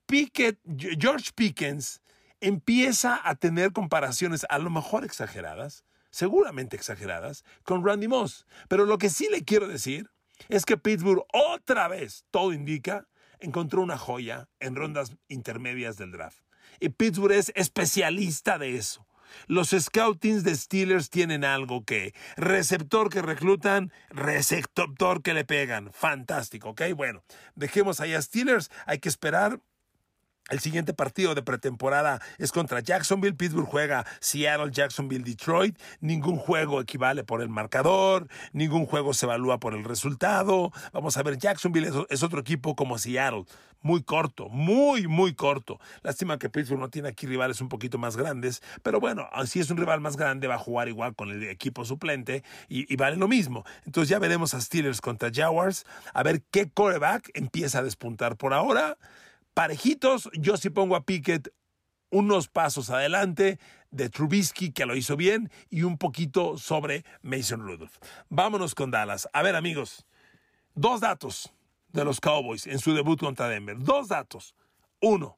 Pickett, 0.07 0.59
George 0.77 1.31
Pickens 1.35 2.03
empieza 2.41 3.21
a 3.23 3.35
tener 3.35 3.73
comparaciones 3.73 4.47
a 4.49 4.59
lo 4.59 4.71
mejor 4.71 5.05
exageradas, 5.05 5.85
seguramente 6.11 6.77
exageradas, 6.77 7.45
con 7.63 7.85
Randy 7.85 8.09
Moss. 8.09 8.47
Pero 8.69 8.87
lo 8.87 8.99
que 8.99 9.11
sí 9.11 9.29
le 9.31 9.45
quiero 9.45 9.69
decir 9.69 10.11
es 10.49 10.65
que 10.65 10.77
Pittsburgh 10.77 11.25
otra 11.33 11.87
vez, 11.89 12.25
todo 12.31 12.53
indica, 12.53 13.07
encontró 13.39 13.83
una 13.83 13.99
joya 13.99 14.49
en 14.59 14.75
rondas 14.75 15.17
intermedias 15.29 15.97
del 15.97 16.13
draft. 16.13 16.43
Y 16.79 16.91
Pittsburgh 16.91 17.33
es 17.33 17.53
especialista 17.55 18.59
de 18.59 18.77
eso. 18.77 19.07
Los 19.47 19.71
scoutings 19.71 20.45
de 20.45 20.55
Steelers 20.55 21.11
tienen 21.11 21.45
algo 21.45 21.85
que 21.85 22.15
receptor 22.37 23.11
que 23.11 23.23
reclutan, 23.23 23.93
receptor 24.11 25.23
que 25.23 25.35
le 25.35 25.45
pegan. 25.45 25.93
Fantástico, 25.93 26.71
¿ok? 26.71 26.83
Bueno, 26.97 27.23
dejemos 27.55 28.01
ahí 28.01 28.15
a 28.15 28.23
Steelers. 28.23 28.71
Hay 28.87 28.99
que 28.99 29.09
esperar 29.09 29.61
el 30.51 30.61
siguiente 30.61 30.93
partido 30.93 31.35
de 31.35 31.43
pretemporada 31.43 32.21
es 32.39 32.53
contra 32.53 32.81
Jacksonville. 32.81 33.35
Pittsburgh 33.35 33.67
juega 33.67 34.05
Seattle, 34.21 34.71
Jacksonville, 34.73 35.25
Detroit. 35.25 35.79
Ningún 36.01 36.37
juego 36.37 36.81
equivale 36.81 37.25
por 37.25 37.41
el 37.41 37.49
marcador, 37.49 38.27
ningún 38.53 38.87
juego 38.87 39.15
se 39.15 39.27
evalúa 39.27 39.59
por 39.59 39.75
el 39.75 39.85
resultado. 39.85 40.73
Vamos 40.93 41.17
a 41.17 41.23
ver, 41.23 41.39
Jacksonville 41.39 41.91
es, 42.09 42.23
otro 42.23 42.41
equipo 42.41 42.75
como 42.75 42.99
Seattle, 42.99 43.45
muy 43.81 44.03
corto, 44.03 44.49
muy, 44.49 45.07
muy 45.07 45.35
corto. 45.35 45.79
Lástima 46.03 46.39
que 46.39 46.51
Pittsburgh 46.51 46.81
no 46.81 46.91
tiene 46.91 47.09
aquí 47.09 47.27
rivales 47.27 47.61
un 47.61 47.69
poquito 47.69 47.97
más 47.99 48.17
grandes, 48.17 48.63
pero 48.83 49.01
bueno, 49.01 49.29
si 49.47 49.61
es 49.61 49.71
un 49.71 49.77
rival 49.77 50.01
más 50.01 50.17
grande 50.17 50.49
va 50.49 50.57
a 50.57 50.59
jugar 50.59 50.89
igual 50.89 51.15
con 51.15 51.31
el 51.31 51.45
equipo 51.45 51.85
suplente 51.85 52.43
y, 52.69 52.93
y 52.93 52.97
vale 52.97 53.17
lo 53.17 53.29
mismo. 53.29 53.65
Entonces 53.87 54.09
ya 54.09 54.19
veremos 54.19 54.55
a 54.55 54.61
Steelers 54.61 55.01
contra 55.01 55.31
Jaguars, 55.33 55.87
a 56.13 56.23
ver 56.23 56.43
qué 56.51 56.69
coreback 56.69 57.31
empieza 57.35 57.79
a 57.79 57.83
despuntar 57.83 58.37
por 58.37 58.53
ahora 58.53 58.99
parejitos, 59.61 60.31
yo 60.33 60.57
sí 60.57 60.71
pongo 60.71 60.97
a 60.97 61.05
Pickett 61.05 61.53
unos 62.09 62.49
pasos 62.49 62.89
adelante 62.89 63.59
de 63.91 64.09
Trubisky, 64.09 64.73
que 64.73 64.87
lo 64.87 64.97
hizo 64.97 65.19
bien, 65.19 65.51
y 65.69 65.83
un 65.83 65.99
poquito 65.99 66.57
sobre 66.57 67.05
Mason 67.21 67.61
Rudolph. 67.61 67.99
Vámonos 68.31 68.75
con 68.75 68.91
Dallas. 68.91 69.29
A 69.35 69.43
ver, 69.43 69.57
amigos, 69.57 70.07
dos 70.75 71.03
datos 71.03 71.53
de 71.89 72.07
los 72.07 72.23
Cowboys 72.23 72.67
en 72.67 72.79
su 72.79 72.95
debut 72.95 73.21
contra 73.21 73.49
Denver. 73.49 73.77
Dos 73.79 74.09
datos. 74.09 74.55
Uno, 74.99 75.37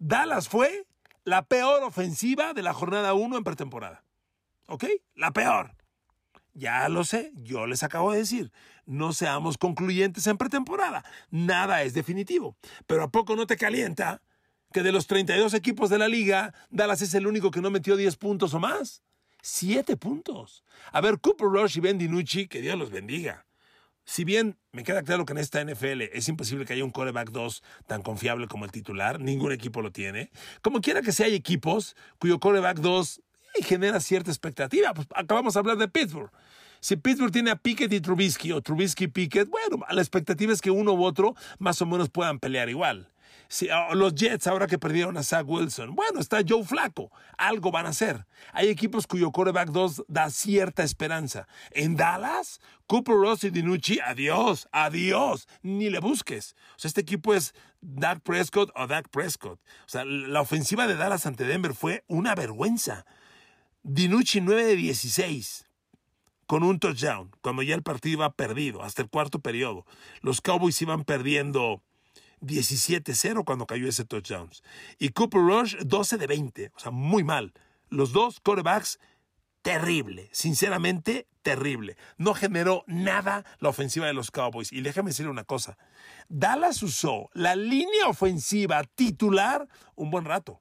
Dallas 0.00 0.48
fue 0.48 0.84
la 1.22 1.44
peor 1.44 1.84
ofensiva 1.84 2.54
de 2.54 2.64
la 2.64 2.72
jornada 2.72 3.14
1 3.14 3.36
en 3.36 3.44
pretemporada. 3.44 4.02
¿Ok? 4.66 4.86
La 5.14 5.30
peor. 5.30 5.76
Ya 6.52 6.88
lo 6.88 7.04
sé, 7.04 7.32
yo 7.36 7.66
les 7.66 7.82
acabo 7.82 8.12
de 8.12 8.18
decir, 8.18 8.52
no 8.86 9.12
seamos 9.12 9.56
concluyentes 9.56 10.26
en 10.26 10.36
pretemporada, 10.36 11.04
nada 11.30 11.82
es 11.82 11.94
definitivo. 11.94 12.56
Pero 12.86 13.04
¿a 13.04 13.10
poco 13.10 13.36
no 13.36 13.46
te 13.46 13.56
calienta 13.56 14.22
que 14.72 14.82
de 14.82 14.92
los 14.92 15.06
32 15.06 15.54
equipos 15.54 15.90
de 15.90 15.98
la 15.98 16.08
liga, 16.08 16.54
Dallas 16.70 17.02
es 17.02 17.14
el 17.14 17.26
único 17.26 17.50
que 17.50 17.60
no 17.60 17.70
metió 17.70 17.96
10 17.96 18.16
puntos 18.16 18.54
o 18.54 18.60
más? 18.60 19.02
Siete 19.42 19.96
puntos. 19.96 20.64
A 20.92 21.00
ver, 21.00 21.20
Cooper 21.20 21.48
Rush 21.48 21.78
y 21.78 21.80
Ben 21.80 21.98
DiNucci, 21.98 22.46
que 22.46 22.60
Dios 22.60 22.78
los 22.78 22.90
bendiga. 22.90 23.46
Si 24.04 24.24
bien 24.24 24.58
me 24.72 24.82
queda 24.82 25.02
claro 25.02 25.24
que 25.24 25.32
en 25.32 25.38
esta 25.38 25.64
NFL 25.64 26.02
es 26.12 26.28
imposible 26.28 26.64
que 26.64 26.72
haya 26.72 26.84
un 26.84 26.90
coreback 26.90 27.30
2 27.30 27.62
tan 27.86 28.02
confiable 28.02 28.48
como 28.48 28.64
el 28.64 28.72
titular, 28.72 29.20
ningún 29.20 29.52
equipo 29.52 29.82
lo 29.82 29.92
tiene. 29.92 30.30
Como 30.62 30.80
quiera 30.80 31.00
que 31.00 31.12
sea, 31.12 31.26
hay 31.26 31.34
equipos 31.34 31.96
cuyo 32.18 32.40
coreback 32.40 32.78
2 32.78 33.22
genera 33.62 34.00
cierta 34.00 34.30
expectativa. 34.30 34.92
Pues 34.94 35.06
acabamos 35.14 35.54
de 35.54 35.60
hablar 35.60 35.76
de 35.76 35.88
Pittsburgh. 35.88 36.30
Si 36.80 36.96
Pittsburgh 36.96 37.30
tiene 37.30 37.50
a 37.50 37.56
Pickett 37.56 37.92
y 37.92 38.00
Trubisky 38.00 38.52
o 38.52 38.62
Trubisky 38.62 39.04
y 39.04 39.08
Pickett, 39.08 39.50
bueno, 39.50 39.84
la 39.90 40.00
expectativa 40.00 40.52
es 40.52 40.62
que 40.62 40.70
uno 40.70 40.94
u 40.94 41.04
otro 41.04 41.34
más 41.58 41.82
o 41.82 41.86
menos 41.86 42.08
puedan 42.08 42.38
pelear 42.38 42.70
igual. 42.70 43.10
Si, 43.48 43.68
ah, 43.68 43.88
los 43.94 44.14
Jets, 44.14 44.46
ahora 44.46 44.68
que 44.68 44.78
perdieron 44.78 45.16
a 45.16 45.24
Zach 45.24 45.44
Wilson, 45.44 45.94
bueno, 45.96 46.20
está 46.20 46.38
Joe 46.48 46.64
Flaco, 46.64 47.10
algo 47.36 47.72
van 47.72 47.86
a 47.86 47.88
hacer. 47.88 48.24
Hay 48.52 48.68
equipos 48.68 49.08
cuyo 49.08 49.32
quarterback 49.32 49.70
2 49.70 50.04
da 50.06 50.30
cierta 50.30 50.84
esperanza. 50.84 51.48
En 51.72 51.96
Dallas, 51.96 52.60
Cooper 52.86 53.16
Ross 53.16 53.42
y 53.42 53.50
Dinucci, 53.50 53.98
adiós, 54.00 54.68
adiós, 54.70 55.48
ni 55.62 55.90
le 55.90 55.98
busques. 55.98 56.54
O 56.76 56.78
sea, 56.78 56.88
este 56.88 57.00
equipo 57.00 57.34
es 57.34 57.52
Dak 57.80 58.20
Prescott 58.20 58.70
o 58.76 58.86
Dak 58.86 59.08
Prescott. 59.08 59.58
O 59.58 59.88
sea, 59.88 60.04
la 60.04 60.40
ofensiva 60.40 60.86
de 60.86 60.94
Dallas 60.94 61.26
ante 61.26 61.44
Denver 61.44 61.74
fue 61.74 62.04
una 62.06 62.36
vergüenza. 62.36 63.04
Dinucci 63.82 64.42
9 64.42 64.62
de 64.62 64.76
16 64.76 65.66
con 66.46 66.62
un 66.64 66.78
touchdown, 66.78 67.30
cuando 67.40 67.62
ya 67.62 67.74
el 67.74 67.82
partido 67.82 68.18
iba 68.18 68.32
perdido, 68.34 68.82
hasta 68.82 69.00
el 69.00 69.08
cuarto 69.08 69.40
periodo. 69.40 69.86
Los 70.20 70.42
Cowboys 70.42 70.82
iban 70.82 71.04
perdiendo 71.04 71.82
17-0 72.42 73.44
cuando 73.44 73.66
cayó 73.66 73.88
ese 73.88 74.04
touchdown. 74.04 74.50
Y 74.98 75.10
Cooper 75.10 75.40
Rush 75.40 75.76
12 75.76 76.18
de 76.18 76.26
20, 76.26 76.72
o 76.74 76.78
sea, 76.78 76.90
muy 76.90 77.24
mal. 77.24 77.54
Los 77.88 78.12
dos 78.12 78.40
quarterbacks, 78.40 78.98
terrible, 79.62 80.28
sinceramente 80.32 81.26
terrible. 81.42 81.96
No 82.18 82.34
generó 82.34 82.84
nada 82.86 83.46
la 83.60 83.70
ofensiva 83.70 84.06
de 84.06 84.12
los 84.12 84.30
Cowboys. 84.30 84.72
Y 84.72 84.82
déjame 84.82 85.10
decirle 85.10 85.30
una 85.30 85.44
cosa, 85.44 85.78
Dallas 86.28 86.82
usó 86.82 87.30
la 87.32 87.56
línea 87.56 88.08
ofensiva 88.08 88.84
titular 88.84 89.66
un 89.94 90.10
buen 90.10 90.26
rato 90.26 90.60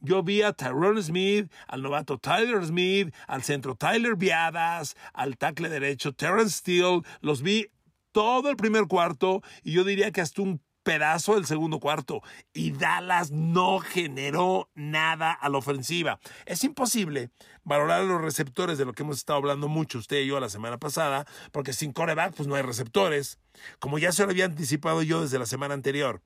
yo 0.00 0.22
vi 0.22 0.42
a 0.42 0.52
Tyrone 0.52 1.02
Smith, 1.02 1.50
al 1.66 1.82
novato 1.82 2.18
Tyler 2.18 2.64
Smith, 2.64 3.14
al 3.26 3.42
centro 3.42 3.74
Tyler 3.74 4.16
Viadas, 4.16 4.96
al 5.12 5.36
tackle 5.36 5.68
derecho 5.68 6.12
Terrence 6.12 6.58
Steele, 6.58 7.02
los 7.20 7.42
vi 7.42 7.68
todo 8.12 8.50
el 8.50 8.56
primer 8.56 8.86
cuarto 8.86 9.42
y 9.62 9.72
yo 9.72 9.84
diría 9.84 10.12
que 10.12 10.20
hasta 10.20 10.42
un 10.42 10.60
pedazo 10.82 11.34
del 11.34 11.46
segundo 11.46 11.78
cuarto 11.78 12.22
y 12.52 12.72
Dallas 12.72 13.30
no 13.30 13.78
generó 13.78 14.68
nada 14.74 15.32
a 15.32 15.48
la 15.48 15.58
ofensiva. 15.58 16.18
Es 16.44 16.64
imposible 16.64 17.30
valorar 17.64 18.00
a 18.00 18.04
los 18.04 18.20
receptores 18.20 18.78
de 18.78 18.84
lo 18.84 18.92
que 18.92 19.02
hemos 19.02 19.18
estado 19.18 19.38
hablando 19.38 19.68
mucho 19.68 19.98
usted 19.98 20.20
y 20.20 20.26
yo 20.26 20.40
la 20.40 20.48
semana 20.48 20.78
pasada, 20.78 21.26
porque 21.52 21.72
sin 21.72 21.92
coreback 21.92 22.34
pues 22.34 22.48
no 22.48 22.54
hay 22.54 22.62
receptores, 22.62 23.38
como 23.78 23.98
ya 23.98 24.12
se 24.12 24.24
lo 24.24 24.30
había 24.30 24.44
anticipado 24.44 25.02
yo 25.02 25.22
desde 25.22 25.38
la 25.38 25.46
semana 25.46 25.74
anterior. 25.74 26.20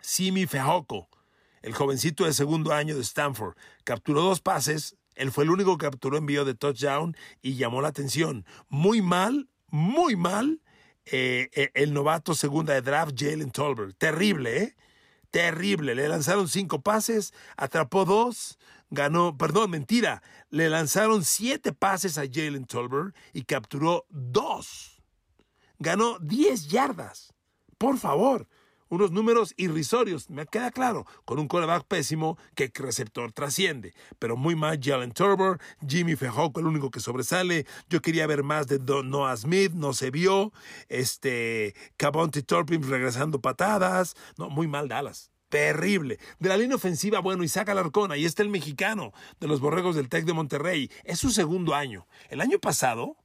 Simi 0.00 0.46
Fejoco 0.46 1.08
el 1.62 1.74
jovencito 1.74 2.24
de 2.24 2.32
segundo 2.32 2.72
año 2.72 2.94
de 2.96 3.02
Stanford, 3.02 3.56
capturó 3.84 4.22
dos 4.22 4.40
pases, 4.40 4.96
él 5.14 5.32
fue 5.32 5.44
el 5.44 5.50
único 5.50 5.76
que 5.76 5.86
capturó 5.86 6.16
envío 6.16 6.44
de 6.44 6.54
touchdown 6.54 7.16
y 7.42 7.56
llamó 7.56 7.82
la 7.82 7.88
atención. 7.88 8.46
Muy 8.68 9.02
mal, 9.02 9.48
muy 9.68 10.16
mal, 10.16 10.62
eh, 11.04 11.50
eh, 11.52 11.70
el 11.74 11.92
novato 11.92 12.34
segunda 12.34 12.74
de 12.74 12.82
draft, 12.82 13.12
Jalen 13.18 13.50
Tolbert. 13.50 13.96
Terrible, 13.98 14.62
¿eh? 14.62 14.76
Terrible. 15.30 15.94
Le 15.94 16.08
lanzaron 16.08 16.48
cinco 16.48 16.80
pases, 16.80 17.34
atrapó 17.56 18.04
dos, 18.04 18.58
ganó, 18.90 19.36
perdón, 19.36 19.70
mentira, 19.70 20.22
le 20.48 20.70
lanzaron 20.70 21.24
siete 21.24 21.72
pases 21.72 22.16
a 22.16 22.22
Jalen 22.22 22.64
Tolbert 22.64 23.14
y 23.32 23.42
capturó 23.42 24.06
dos. 24.08 25.02
Ganó 25.78 26.18
diez 26.20 26.68
yardas. 26.68 27.34
Por 27.78 27.98
favor, 27.98 28.48
unos 28.90 29.12
números 29.12 29.54
irrisorios, 29.56 30.28
me 30.28 30.46
queda 30.46 30.70
claro, 30.70 31.06
con 31.24 31.38
un 31.38 31.48
coreback 31.48 31.84
pésimo 31.84 32.36
que 32.54 32.70
receptor 32.74 33.32
trasciende. 33.32 33.94
Pero 34.18 34.36
muy 34.36 34.54
mal 34.54 34.78
Jalen 34.82 35.12
Turber, 35.12 35.58
Jimmy 35.86 36.16
Fejoco, 36.16 36.60
el 36.60 36.66
único 36.66 36.90
que 36.90 37.00
sobresale. 37.00 37.66
Yo 37.88 38.02
quería 38.02 38.26
ver 38.26 38.42
más 38.42 38.66
de 38.66 38.78
Noah 38.78 39.36
Smith, 39.36 39.72
no 39.72 39.94
se 39.94 40.10
vio. 40.10 40.52
Este, 40.88 41.74
Cabonte 41.96 42.42
Turpin 42.42 42.82
regresando 42.88 43.40
patadas. 43.40 44.14
No, 44.36 44.50
muy 44.50 44.66
mal 44.66 44.88
Dallas 44.88 45.30
terrible. 45.50 46.18
De 46.38 46.48
la 46.48 46.56
línea 46.56 46.76
ofensiva, 46.76 47.18
bueno, 47.18 47.44
Isaac 47.44 47.68
Alarcón, 47.68 48.12
ahí 48.12 48.24
está 48.24 48.42
el 48.42 48.48
mexicano 48.48 49.12
de 49.40 49.48
los 49.48 49.60
Borregos 49.60 49.96
del 49.96 50.08
Tec 50.08 50.24
de 50.24 50.32
Monterrey. 50.32 50.90
Es 51.04 51.18
su 51.18 51.30
segundo 51.30 51.74
año. 51.74 52.06
El 52.30 52.40
año 52.40 52.58
pasado 52.58 53.16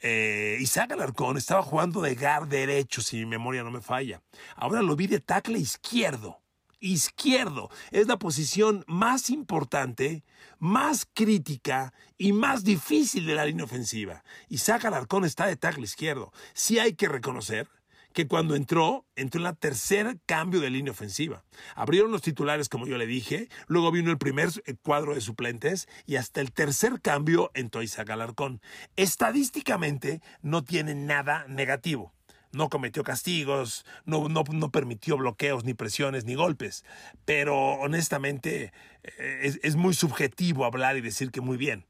eh, 0.00 0.58
Isaac 0.60 0.92
Alarcón 0.92 1.36
estaba 1.36 1.62
jugando 1.62 2.00
de 2.00 2.14
gar 2.14 2.48
derecho, 2.48 3.02
si 3.02 3.16
mi 3.18 3.26
memoria 3.26 3.62
no 3.62 3.70
me 3.70 3.80
falla. 3.80 4.22
Ahora 4.56 4.82
lo 4.82 4.96
vi 4.96 5.06
de 5.06 5.20
tackle 5.20 5.58
izquierdo. 5.58 6.40
Izquierdo 6.80 7.70
es 7.92 8.08
la 8.08 8.18
posición 8.18 8.84
más 8.88 9.30
importante, 9.30 10.24
más 10.58 11.06
crítica 11.12 11.92
y 12.18 12.32
más 12.32 12.64
difícil 12.64 13.24
de 13.24 13.36
la 13.36 13.44
línea 13.44 13.64
ofensiva. 13.64 14.24
Isaac 14.48 14.86
Alarcón 14.86 15.24
está 15.24 15.46
de 15.46 15.56
tackle 15.56 15.84
izquierdo. 15.84 16.32
Sí 16.54 16.80
hay 16.80 16.94
que 16.94 17.08
reconocer 17.08 17.68
que 18.12 18.28
cuando 18.28 18.54
entró, 18.54 19.06
entró 19.16 19.38
en 19.38 19.44
la 19.44 19.54
tercera 19.54 20.14
cambio 20.26 20.60
de 20.60 20.70
línea 20.70 20.92
ofensiva. 20.92 21.44
Abrieron 21.74 22.12
los 22.12 22.22
titulares, 22.22 22.68
como 22.68 22.86
yo 22.86 22.98
le 22.98 23.06
dije, 23.06 23.48
luego 23.66 23.90
vino 23.90 24.10
el 24.10 24.18
primer 24.18 24.50
eh, 24.66 24.74
cuadro 24.82 25.14
de 25.14 25.20
suplentes 25.20 25.88
y 26.06 26.16
hasta 26.16 26.40
el 26.40 26.52
tercer 26.52 27.00
cambio 27.00 27.50
entró 27.54 27.82
Isaac 27.82 28.10
Alarcón. 28.10 28.60
Estadísticamente 28.96 30.20
no 30.42 30.62
tiene 30.62 30.94
nada 30.94 31.46
negativo. 31.48 32.12
no 32.52 32.68
cometió 32.68 33.02
castigos, 33.02 33.86
no, 34.04 34.28
no, 34.28 34.44
no, 34.52 34.70
permitió 34.70 35.16
bloqueos, 35.16 35.64
ni 35.64 35.72
presiones, 35.72 36.26
ni 36.26 36.34
golpes. 36.34 36.84
Pero 37.24 37.56
honestamente 37.56 38.74
eh, 39.02 39.40
es, 39.42 39.58
es, 39.62 39.74
muy 39.74 39.94
subjetivo 39.94 40.66
hablar 40.66 40.98
y 40.98 41.00
decir 41.00 41.30
que 41.30 41.40
muy 41.40 41.56
bien. 41.56 41.86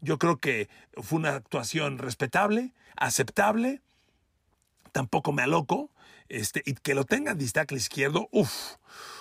Yo 0.00 0.18
creo 0.18 0.38
que 0.38 0.70
fue 1.02 1.18
una 1.18 1.34
actuación 1.34 1.98
respetable, 1.98 2.72
aceptable, 2.96 3.82
tampoco 4.96 5.30
me 5.30 5.42
aloco, 5.42 5.90
este, 6.30 6.62
y 6.64 6.72
que 6.72 6.94
lo 6.94 7.04
tengan 7.04 7.36
de 7.36 7.46
tackle 7.50 7.76
izquierdo, 7.76 8.30
uff, 8.32 8.76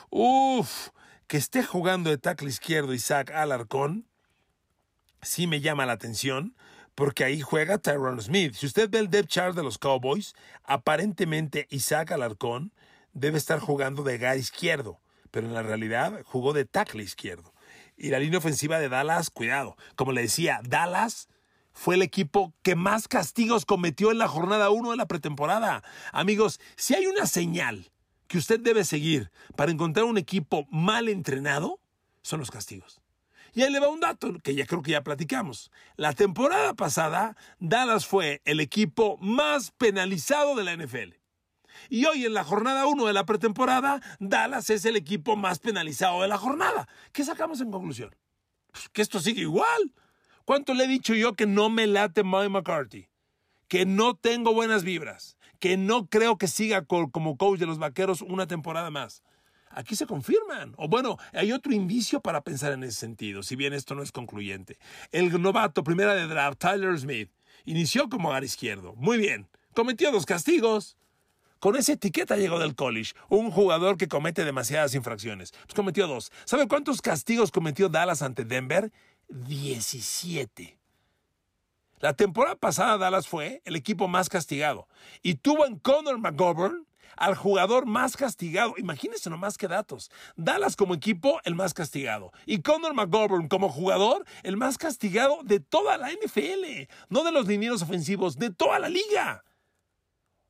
uff, 0.10 0.91
que 1.27 1.36
esté 1.36 1.65
jugando 1.65 2.10
de 2.10 2.17
tackle 2.17 2.48
izquierdo 2.48 2.94
Isaac 2.94 3.32
Alarcón, 3.32 4.08
sí 5.22 5.48
me 5.48 5.60
llama 5.60 5.86
la 5.86 5.91
atención, 5.91 6.55
porque 6.96 7.25
ahí 7.25 7.41
juega 7.41 7.77
Tyrone 7.77 8.22
Smith. 8.22 8.53
Si 8.53 8.67
usted 8.67 8.89
ve 8.89 9.00
el 9.00 9.10
depth 9.10 9.27
chart 9.27 9.53
de 9.53 9.63
los 9.63 9.77
Cowboys, 9.77 10.34
aparentemente 10.63 11.67
Isaac 11.70 12.13
Alarcón 12.13 12.72
debe 13.12 13.38
estar 13.38 13.60
jugando 13.60 14.03
de 14.03 14.17
guard 14.17 14.38
izquierdo, 14.38 15.01
pero 15.29 15.46
en 15.46 15.53
la 15.53 15.62
realidad 15.62 16.22
jugó 16.24 16.53
de 16.53 16.63
tackle 16.63 17.03
izquierdo. 17.03 17.53
Y 17.98 18.12
la 18.12 18.20
línea 18.20 18.39
ofensiva 18.39 18.79
de 18.79 18.88
Dallas, 18.88 19.29
cuidado, 19.29 19.75
como 19.98 20.13
le 20.13 20.22
decía, 20.22 20.62
Dallas 20.63 21.27
fue 21.75 21.96
el 21.96 22.01
equipo 22.01 22.53
que 22.63 22.75
más 22.75 23.08
castigos 23.08 23.65
cometió 23.65 24.10
en 24.10 24.17
la 24.17 24.29
jornada 24.29 24.70
1 24.72 24.91
de 24.91 24.98
la 24.98 25.08
pretemporada. 25.08 25.84
Amigos, 26.13 26.60
si 26.77 26.96
hay 26.96 27.05
una 27.05 27.27
señal 27.27 27.91
que 28.27 28.38
usted 28.38 28.60
debe 28.60 28.86
seguir 28.86 29.29
para 29.55 29.72
encontrar 29.72 30.05
un 30.05 30.17
equipo 30.17 30.65
mal 30.72 31.10
entrenado, 31.10 31.79
son 32.24 32.39
los 32.39 32.50
castigos. 32.50 33.01
Y 33.53 33.62
ahí 33.62 33.72
le 33.72 33.79
va 33.79 33.89
un 33.89 34.00
dato 34.00 34.34
que 34.41 34.55
ya 34.55 34.65
creo 34.65 34.82
que 34.82 34.91
ya 34.91 35.03
platicamos. 35.03 35.70
La 35.98 36.13
temporada 36.13 36.74
pasada, 36.74 37.36
Dallas 37.60 38.05
fue 38.05 38.41
el 38.46 38.62
equipo 38.62 39.17
más 39.20 39.72
penalizado 39.72 40.55
de 40.55 40.63
la 40.63 40.75
NFL. 40.75 41.13
Y 41.89 42.05
hoy 42.05 42.25
en 42.25 42.34
la 42.34 42.46
jornada 42.46 42.88
1 42.88 43.05
de 43.05 43.13
la 43.13 43.25
pretemporada, 43.25 44.01
Dallas 44.20 44.70
es 44.70 44.86
el 44.86 44.96
equipo 44.96 45.36
más 45.36 45.60
penalizado 45.60 46.22
de 46.22 46.29
la 46.29 46.38
jornada. 46.38 46.88
¿Qué 47.12 47.24
sacamos 47.24 47.60
en 47.60 47.70
conclusión? 47.70 48.15
Pues 48.72 48.89
que 48.89 49.01
esto 49.01 49.20
sigue 49.20 49.41
igual. 49.41 49.94
¿Cuánto 50.45 50.73
le 50.73 50.85
he 50.85 50.87
dicho 50.87 51.13
yo 51.13 51.33
que 51.33 51.47
no 51.47 51.69
me 51.69 51.87
late 51.87 52.23
Mike 52.23 52.49
McCarthy? 52.49 53.09
Que 53.67 53.85
no 53.85 54.15
tengo 54.15 54.53
buenas 54.53 54.83
vibras. 54.83 55.37
Que 55.59 55.77
no 55.77 56.07
creo 56.07 56.37
que 56.37 56.47
siga 56.47 56.85
como 56.85 57.37
coach 57.37 57.59
de 57.59 57.65
los 57.65 57.79
vaqueros 57.79 58.21
una 58.21 58.47
temporada 58.47 58.91
más 58.91 59.23
aquí 59.75 59.95
se 59.95 60.07
confirman. 60.07 60.73
O 60.77 60.87
bueno, 60.87 61.17
hay 61.33 61.51
otro 61.51 61.73
indicio 61.73 62.21
para 62.21 62.41
pensar 62.41 62.71
en 62.71 62.83
ese 62.83 62.97
sentido, 62.97 63.43
si 63.43 63.55
bien 63.55 63.73
esto 63.73 63.93
no 63.93 64.01
es 64.01 64.11
concluyente. 64.11 64.79
El 65.11 65.41
novato 65.41 65.83
primera 65.83 66.15
de 66.15 66.27
draft, 66.27 66.59
Tyler 66.59 66.97
Smith, 66.97 67.29
inició 67.65 68.09
como 68.09 68.29
gar 68.29 68.43
izquierdo. 68.43 68.95
Muy 68.95 69.17
bien. 69.17 69.47
Cometió 69.73 70.11
dos 70.11 70.25
castigos. 70.25 70.97
Con 71.59 71.75
esa 71.75 71.93
etiqueta 71.93 72.37
llegó 72.37 72.59
del 72.59 72.75
college, 72.75 73.13
un 73.27 73.49
jugador 73.49 73.97
que 73.97 74.07
comete 74.07 74.45
demasiadas 74.45 74.93
infracciones. 74.93 75.51
Pues 75.51 75.73
cometió 75.73 76.07
dos. 76.07 76.31
¿Sabe 76.45 76.67
cuántos 76.67 77.01
castigos 77.01 77.51
cometió 77.51 77.89
Dallas 77.89 78.21
ante 78.21 78.45
Denver? 78.45 78.91
17. 79.29 80.77
La 82.00 82.13
temporada 82.13 82.55
pasada 82.55 82.98
Dallas 82.98 83.27
fue 83.27 83.62
el 83.65 83.75
equipo 83.75 84.08
más 84.08 84.29
castigado 84.29 84.88
y 85.22 85.36
tuvo 85.36 85.65
en 85.65 85.79
Conor 85.79 86.20
McGovern 86.20 86.86
al 87.17 87.36
jugador 87.36 87.86
más 87.86 88.17
castigado. 88.17 88.75
Imagínense 88.77 89.29
nomás 89.29 89.58
que 89.58 89.67
datos. 89.67 90.12
Dallas 90.36 90.75
como 90.75 90.94
equipo, 90.94 91.39
el 91.44 91.55
más 91.55 91.74
castigado. 91.74 92.32
Y 92.46 92.62
Conor 92.62 92.94
McGovern 92.94 93.48
como 93.48 93.70
jugador, 93.70 94.25
el 94.44 94.58
más 94.58 94.77
castigado 94.77 95.39
de 95.44 95.60
toda 95.60 95.98
la 95.98 96.12
NFL. 96.12 96.89
No 97.10 97.24
de 97.24 97.32
los 97.32 97.48
linieros 97.48 97.82
ofensivos, 97.82 98.38
de 98.38 98.51
toda 98.51 98.79
la 98.79 98.89
liga. 98.89 99.44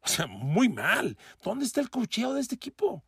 O 0.02 0.08
sea, 0.08 0.28
muy 0.28 0.70
mal. 0.70 1.18
¿Dónde 1.44 1.66
está 1.66 1.82
el 1.82 1.90
cocheo 1.90 2.34
de 2.34 2.42
este 2.42 2.56
equipo? 2.56 3.04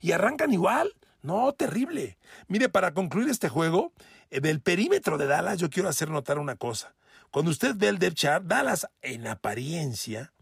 ¿Y 0.00 0.12
arrancan 0.12 0.52
igual? 0.52 0.94
No, 1.22 1.52
terrible. 1.52 2.18
Mire, 2.48 2.68
para 2.68 2.94
concluir 2.94 3.28
este 3.28 3.48
juego, 3.48 3.92
eh, 4.30 4.40
del 4.40 4.60
perímetro 4.60 5.18
de 5.18 5.26
Dallas, 5.26 5.58
yo 5.58 5.70
quiero 5.70 5.88
hacer 5.88 6.10
notar 6.10 6.38
una 6.38 6.56
cosa. 6.56 6.94
Cuando 7.30 7.50
usted 7.50 7.74
ve 7.76 7.88
el 7.88 7.98
depth 7.98 8.16
chart, 8.16 8.44
Dallas 8.44 8.88
en 9.00 9.26
apariencia 9.26 10.32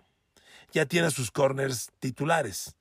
ya 0.72 0.86
tiene 0.86 1.10
sus 1.10 1.30
corners 1.30 1.90
titulares. 1.98 2.76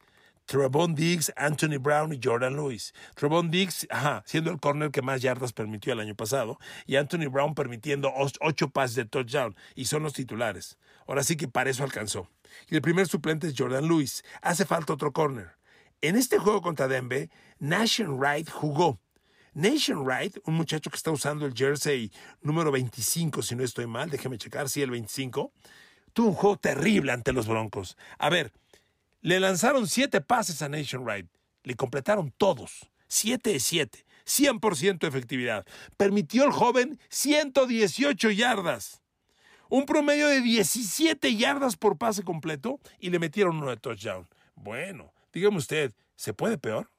Trevon 0.46 0.96
Diggs, 0.96 1.32
Anthony 1.36 1.78
Brown 1.80 2.12
y 2.12 2.20
Jordan 2.24 2.56
Lewis. 2.56 2.94
Trevon 3.14 3.52
Diggs, 3.52 3.86
ajá, 3.92 4.24
siendo 4.26 4.50
el 4.50 4.60
corner 4.60 4.90
que 4.90 5.04
más 5.04 5.22
yardas 5.22 5.54
permitió 5.54 5.94
el 5.94 6.00
año 6.00 6.16
pasado, 6.16 6.58
y 6.88 6.96
Anthony 6.96 7.30
Brown 7.30 7.54
permitiendo 7.54 8.12
ocho 8.42 8.70
pases 8.70 8.96
de 8.96 9.06
touchdown, 9.06 9.56
y 9.76 9.86
son 9.86 10.02
los 10.02 10.14
titulares. 10.14 10.80
Ahora 11.06 11.22
sí 11.22 11.38
que 11.38 11.48
para 11.48 11.70
eso 11.70 11.84
alcanzó. 11.84 12.30
Y 12.68 12.76
el 12.76 12.82
primer 12.82 13.08
suplente 13.08 13.48
es 13.48 13.54
Jordan 13.56 13.88
Lewis. 13.88 14.24
Hace 14.42 14.66
falta 14.66 14.94
otro 14.94 15.14
corner. 15.14 15.59
En 16.02 16.16
este 16.16 16.38
juego 16.38 16.62
contra 16.62 16.88
Denver, 16.88 17.30
Nation 17.60 18.18
Wright 18.20 18.50
jugó. 18.50 19.00
Nation 19.54 20.06
Wright, 20.06 20.38
un 20.46 20.54
muchacho 20.54 20.90
que 20.90 20.96
está 20.96 21.12
usando 21.12 21.46
el 21.46 21.54
jersey 21.54 22.12
número 22.42 22.72
25, 22.72 23.42
si 23.42 23.56
no 23.56 23.64
estoy 23.64 23.88
mal, 23.88 24.10
déjeme 24.10 24.38
checar, 24.38 24.70
sí, 24.70 24.82
el 24.82 24.92
25 24.92 25.52
tuvo 26.14 26.30
un 26.30 26.36
juego 26.36 26.58
terrible 26.58 27.12
ante 27.12 27.34
los 27.34 27.48
Broncos. 27.48 27.98
A 28.18 28.30
ver, 28.30 28.52
le 29.22 29.40
lanzaron 29.40 29.88
siete 29.88 30.22
pases 30.22 30.62
a 30.62 30.70
Nation 30.70 31.04
Wright. 31.04 31.28
Le 31.64 31.76
completaron 31.76 32.34
todos. 32.38 32.90
Siete 33.08 33.52
de 33.52 33.60
siete. 33.60 34.06
100% 34.26 35.08
efectividad. 35.08 35.66
Permitió 35.98 36.46
el 36.46 36.52
joven 36.52 37.00
118 37.10 38.32
yardas. 38.32 39.02
Un 39.70 39.86
promedio 39.86 40.28
de 40.28 40.42
17 40.42 41.36
yardas 41.36 41.78
por 41.78 41.98
pase 41.98 42.24
completo 42.24 42.80
y 43.00 43.10
le 43.10 43.20
metieron 43.20 43.58
uno 43.58 43.70
de 43.70 43.78
touchdown. 43.78 44.28
Bueno, 44.56 45.14
dígame 45.34 45.58
usted, 45.58 45.94
¿se 46.16 46.34
puede 46.34 46.58
peor? 46.58 46.90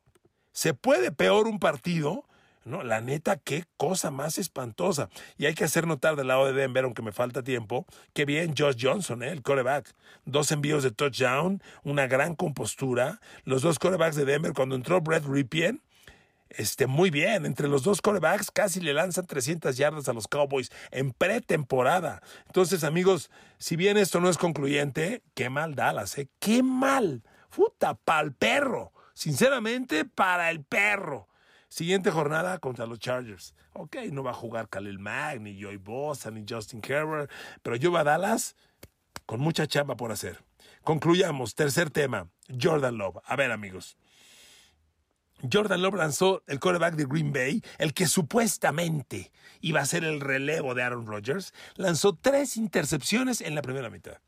¿Se 0.52 0.74
puede 0.74 1.12
peor 1.12 1.46
un 1.46 1.58
partido 1.58 2.24
no, 2.64 2.82
la 2.82 3.00
neta, 3.00 3.36
qué 3.36 3.64
cosa 3.78 4.10
más 4.10 4.36
espantosa. 4.36 5.08
Y 5.38 5.46
hay 5.46 5.54
que 5.54 5.64
hacer 5.64 5.86
notar 5.86 6.14
del 6.14 6.28
lado 6.28 6.46
de 6.46 6.52
Denver, 6.52 6.84
aunque 6.84 7.00
me 7.00 7.10
falta 7.12 7.42
tiempo, 7.42 7.86
que 8.12 8.26
bien 8.26 8.54
Josh 8.56 8.76
Johnson, 8.78 9.22
¿eh? 9.22 9.30
el 9.30 9.42
coreback. 9.42 9.94
Dos 10.26 10.52
envíos 10.52 10.82
de 10.82 10.90
touchdown, 10.90 11.62
una 11.84 12.06
gran 12.06 12.34
compostura. 12.34 13.20
Los 13.44 13.62
dos 13.62 13.78
corebacks 13.78 14.14
de 14.14 14.26
Denver, 14.26 14.52
cuando 14.52 14.74
entró 14.74 15.00
Brett 15.00 15.24
Ripien, 15.24 15.82
este, 16.50 16.86
muy 16.86 17.10
bien. 17.10 17.46
Entre 17.46 17.66
los 17.66 17.82
dos 17.82 18.02
corebacks 18.02 18.50
casi 18.50 18.80
le 18.80 18.92
lanzan 18.92 19.26
300 19.26 19.76
yardas 19.78 20.08
a 20.08 20.12
los 20.12 20.28
Cowboys 20.28 20.70
en 20.90 21.12
pretemporada. 21.12 22.20
Entonces, 22.46 22.84
amigos, 22.84 23.30
si 23.56 23.76
bien 23.76 23.96
esto 23.96 24.20
no 24.20 24.28
es 24.28 24.36
concluyente, 24.36 25.22
qué 25.34 25.48
mal 25.48 25.74
Dallas, 25.74 26.18
¿eh? 26.18 26.28
Qué 26.38 26.62
mal. 26.62 27.22
Puta, 27.50 27.94
para 27.94 28.22
el 28.22 28.34
perro. 28.34 28.92
Sinceramente, 29.14 30.04
para 30.04 30.50
el 30.50 30.64
perro. 30.64 31.28
Siguiente 31.68 32.10
jornada 32.10 32.58
contra 32.58 32.86
los 32.86 32.98
Chargers. 32.98 33.54
Ok, 33.74 33.96
no 34.10 34.24
va 34.24 34.32
a 34.32 34.34
jugar 34.34 34.68
Khalil 34.68 34.98
Mack, 34.98 35.40
ni 35.40 35.60
Joy 35.60 35.76
Bosa, 35.76 36.30
ni 36.30 36.44
Justin 36.48 36.82
Herbert, 36.86 37.30
pero 37.62 37.76
yo 37.76 37.96
a 37.96 38.02
Dallas 38.02 38.56
con 39.24 39.40
mucha 39.40 39.68
chamba 39.68 39.96
por 39.96 40.10
hacer. 40.10 40.42
Concluyamos. 40.82 41.54
Tercer 41.54 41.90
tema, 41.90 42.28
Jordan 42.60 42.98
Love. 42.98 43.18
A 43.24 43.36
ver, 43.36 43.52
amigos. 43.52 43.96
Jordan 45.50 45.80
Love 45.80 45.94
lanzó 45.94 46.42
el 46.48 46.58
quarterback 46.58 46.96
de 46.96 47.04
Green 47.04 47.32
Bay, 47.32 47.62
el 47.78 47.94
que 47.94 48.06
supuestamente 48.06 49.32
iba 49.60 49.80
a 49.80 49.86
ser 49.86 50.04
el 50.04 50.20
relevo 50.20 50.74
de 50.74 50.82
Aaron 50.82 51.06
Rodgers, 51.06 51.54
lanzó 51.76 52.14
tres 52.14 52.56
intercepciones 52.56 53.40
en 53.40 53.54
la 53.54 53.62
primera 53.62 53.90
mitad. 53.90 54.18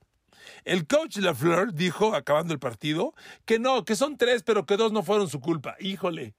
El 0.64 0.86
coach 0.86 1.16
LaFleur 1.16 1.74
dijo, 1.74 2.14
acabando 2.14 2.52
el 2.52 2.60
partido, 2.60 3.14
que 3.44 3.58
no, 3.58 3.84
que 3.84 3.96
son 3.96 4.16
tres, 4.16 4.42
pero 4.42 4.64
que 4.66 4.76
dos 4.76 4.92
no 4.92 5.02
fueron 5.02 5.28
su 5.28 5.40
culpa. 5.40 5.76
Híjole, 5.80 6.34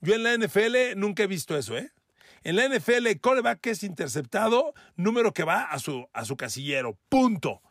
yo 0.00 0.14
en 0.14 0.22
la 0.22 0.36
NFL 0.36 0.96
nunca 0.96 1.22
he 1.22 1.26
visto 1.26 1.56
eso, 1.56 1.76
¿eh? 1.76 1.90
En 2.44 2.56
la 2.56 2.68
NFL, 2.68 3.06
coreback 3.20 3.66
es 3.66 3.82
interceptado, 3.82 4.74
número 4.96 5.32
que 5.32 5.44
va 5.44 5.64
a 5.64 5.78
su, 5.78 6.08
a 6.12 6.24
su 6.24 6.36
casillero. 6.36 6.96
Punto. 7.08 7.62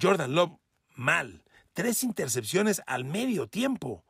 Jordan 0.00 0.34
Love, 0.34 0.58
mal. 0.94 1.44
Tres 1.72 2.02
intercepciones 2.02 2.82
al 2.86 3.04
medio 3.04 3.48
tiempo. 3.48 4.04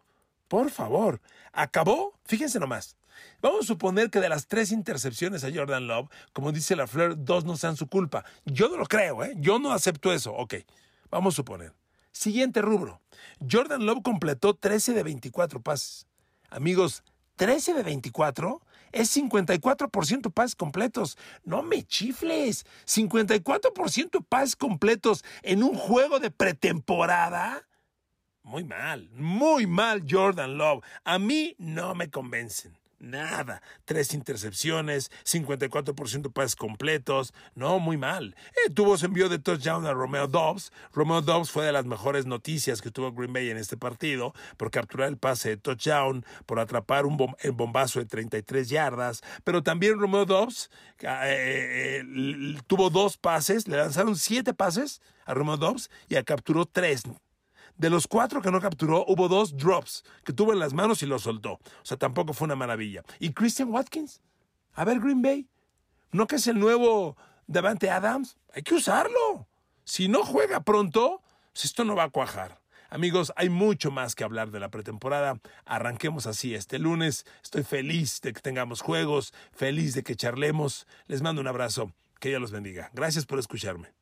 Por 0.47 0.71
favor. 0.71 1.21
¿Acabó? 1.53 2.19
Fíjense 2.25 2.59
nomás. 2.61 2.97
Vamos 3.43 3.65
a 3.65 3.67
suponer 3.67 4.11
que 4.11 4.21
de 4.21 4.29
las 4.29 4.47
tres 4.47 4.73
intercepciones 4.73 5.45
a 5.45 5.53
Jordan 5.53 5.87
Love, 5.87 6.09
como 6.33 6.53
dice 6.53 6.77
la 6.77 6.87
Fleur, 6.87 7.17
dos 7.17 7.45
no 7.45 7.57
sean 7.57 7.77
su 7.77 7.89
culpa. 7.89 8.25
Yo 8.45 8.69
no 8.69 8.77
lo 8.77 8.87
creo, 8.87 9.25
¿eh? 9.25 9.35
Yo 9.37 9.59
no 9.59 9.73
acepto 9.73 10.13
eso. 10.13 10.33
Ok, 10.33 10.55
vamos 11.11 11.35
a 11.35 11.37
suponer. 11.37 11.73
Siguiente 12.13 12.63
rubro. 12.63 13.01
Jordan 13.49 13.87
Love 13.87 14.03
completó 14.03 14.55
13 14.55 14.93
de 14.95 15.03
24 15.03 15.61
pases. 15.61 16.07
Amigos, 16.51 17.05
13 17.37 17.75
de 17.75 17.83
24 17.83 18.61
es 18.93 19.17
54% 19.17 20.33
pases 20.33 20.57
completos. 20.57 21.17
No 21.45 21.63
me 21.63 21.85
chifles. 21.85 22.67
54% 22.87 24.25
pases 24.29 24.57
completos 24.57 25.25
en 25.43 25.63
un 25.63 25.75
juego 25.75 26.19
de 26.19 26.31
pretemporada. 26.31 27.67
Muy 28.43 28.65
mal, 28.65 29.11
muy 29.13 29.67
mal 29.67 30.05
Jordan 30.09 30.57
Love. 30.57 30.83
A 31.05 31.19
mí 31.19 31.55
no 31.59 31.95
me 31.95 32.11
convencen. 32.11 32.77
Nada. 33.01 33.63
Tres 33.85 34.13
intercepciones, 34.13 35.13
54% 35.25 36.33
pases 36.33 36.57
completos. 36.57 37.33
No, 37.55 37.79
muy 37.79 37.97
mal. 37.97 38.35
Eh, 38.67 38.71
tuvo 38.71 38.97
su 38.99 39.07
envío 39.07 39.29
de 39.29 39.39
touchdown 39.39 39.87
a 39.87 39.93
Romeo 39.93 40.27
Dobbs. 40.27 40.73
Romeo 40.93 41.23
Dobbs 41.23 41.51
fue 41.51 41.65
de 41.65 41.73
las 41.73 41.85
mejores 41.85 42.27
noticias 42.27 42.83
que 42.83 42.91
tuvo 42.91 43.13
Green 43.13 43.33
Bay 43.33 43.51
en 43.51 43.57
este 43.57 43.77
partido 43.77 44.35
por 44.57 44.73
capturar 44.73 45.09
el 45.09 45.17
pase 45.17 45.51
de 45.51 45.57
touchdown, 45.59 46.25
por 46.45 46.59
atrapar 46.59 47.07
un 47.07 47.17
bombazo 47.17 48.01
de 48.01 48.07
33 48.07 48.69
yardas. 48.69 49.23
Pero 49.45 49.63
también 49.63 50.01
Romeo 50.01 50.25
Dobbs 50.25 50.69
eh, 51.01 52.03
eh, 52.03 52.59
tuvo 52.67 52.91
dos 52.91 53.17
pases, 53.17 53.69
le 53.69 53.77
lanzaron 53.77 54.17
siete 54.17 54.55
pases 54.55 55.01
a 55.25 55.35
Romeo 55.35 55.57
Dobbs 55.57 55.89
y 56.09 56.17
capturó 56.25 56.67
tres 56.67 57.05
de 57.79 57.91
los 57.91 58.07
cuatro 58.07 58.43
que 58.43 58.51
no 58.51 58.61
capturó, 58.61 59.05
hubo 59.07 59.29
dos 59.29 59.57
drops 59.57 60.05
que 60.25 60.33
tuvo 60.33 60.53
en 60.53 60.59
las 60.59 60.75
manos 60.75 61.03
y 61.03 61.07
los 61.07 61.23
soltó. 61.23 61.53
O 61.53 61.85
sea, 61.85 61.97
tampoco 61.97 62.35
fue 62.35 62.47
una 62.47 62.57
maravilla. 62.57 63.03
¿Y 63.21 63.33
Christian 63.33 63.71
Watkins? 63.71 64.21
A 64.75 64.85
ver, 64.85 65.01
Green 65.01 65.23
Bay. 65.23 65.49
¿No 66.11 66.27
que 66.27 66.37
es 66.37 66.47
el 66.47 66.59
nuevo 66.59 67.17
Davante 67.47 67.91
Adams? 67.91 68.37
Hay 68.53 68.63
que 68.63 68.75
usarlo. 68.75 69.49
Si 69.85 70.09
no 70.09 70.25
juega 70.25 70.61
pronto, 70.61 71.23
pues 71.53 71.67
esto 71.67 71.85
no 71.85 71.95
va 71.95 72.05
a 72.05 72.11
cuajar. 72.11 72.61
Amigos, 72.91 73.33
hay 73.37 73.51
mucho 73.51 73.91
más 73.91 74.15
que 74.15 74.25
hablar 74.25 74.51
de 74.51 74.61
la 74.61 74.71
pretemporada. 74.71 75.39
Arranquemos 75.67 76.27
así 76.27 76.55
este 76.55 76.79
lunes. 76.79 77.27
Estoy 77.43 77.63
feliz 77.63 78.21
de 78.23 78.33
que 78.33 78.41
tengamos 78.41 78.81
juegos, 78.81 79.35
feliz 79.53 79.95
de 79.95 80.03
que 80.03 80.17
charlemos. 80.17 80.87
Les 81.07 81.23
mando 81.23 81.41
un 81.41 81.49
abrazo. 81.49 81.93
Que 82.19 82.31
Dios 82.31 82.41
los 82.41 82.51
bendiga. 82.51 82.91
Gracias 82.95 83.27
por 83.27 83.39
escucharme. 83.39 83.98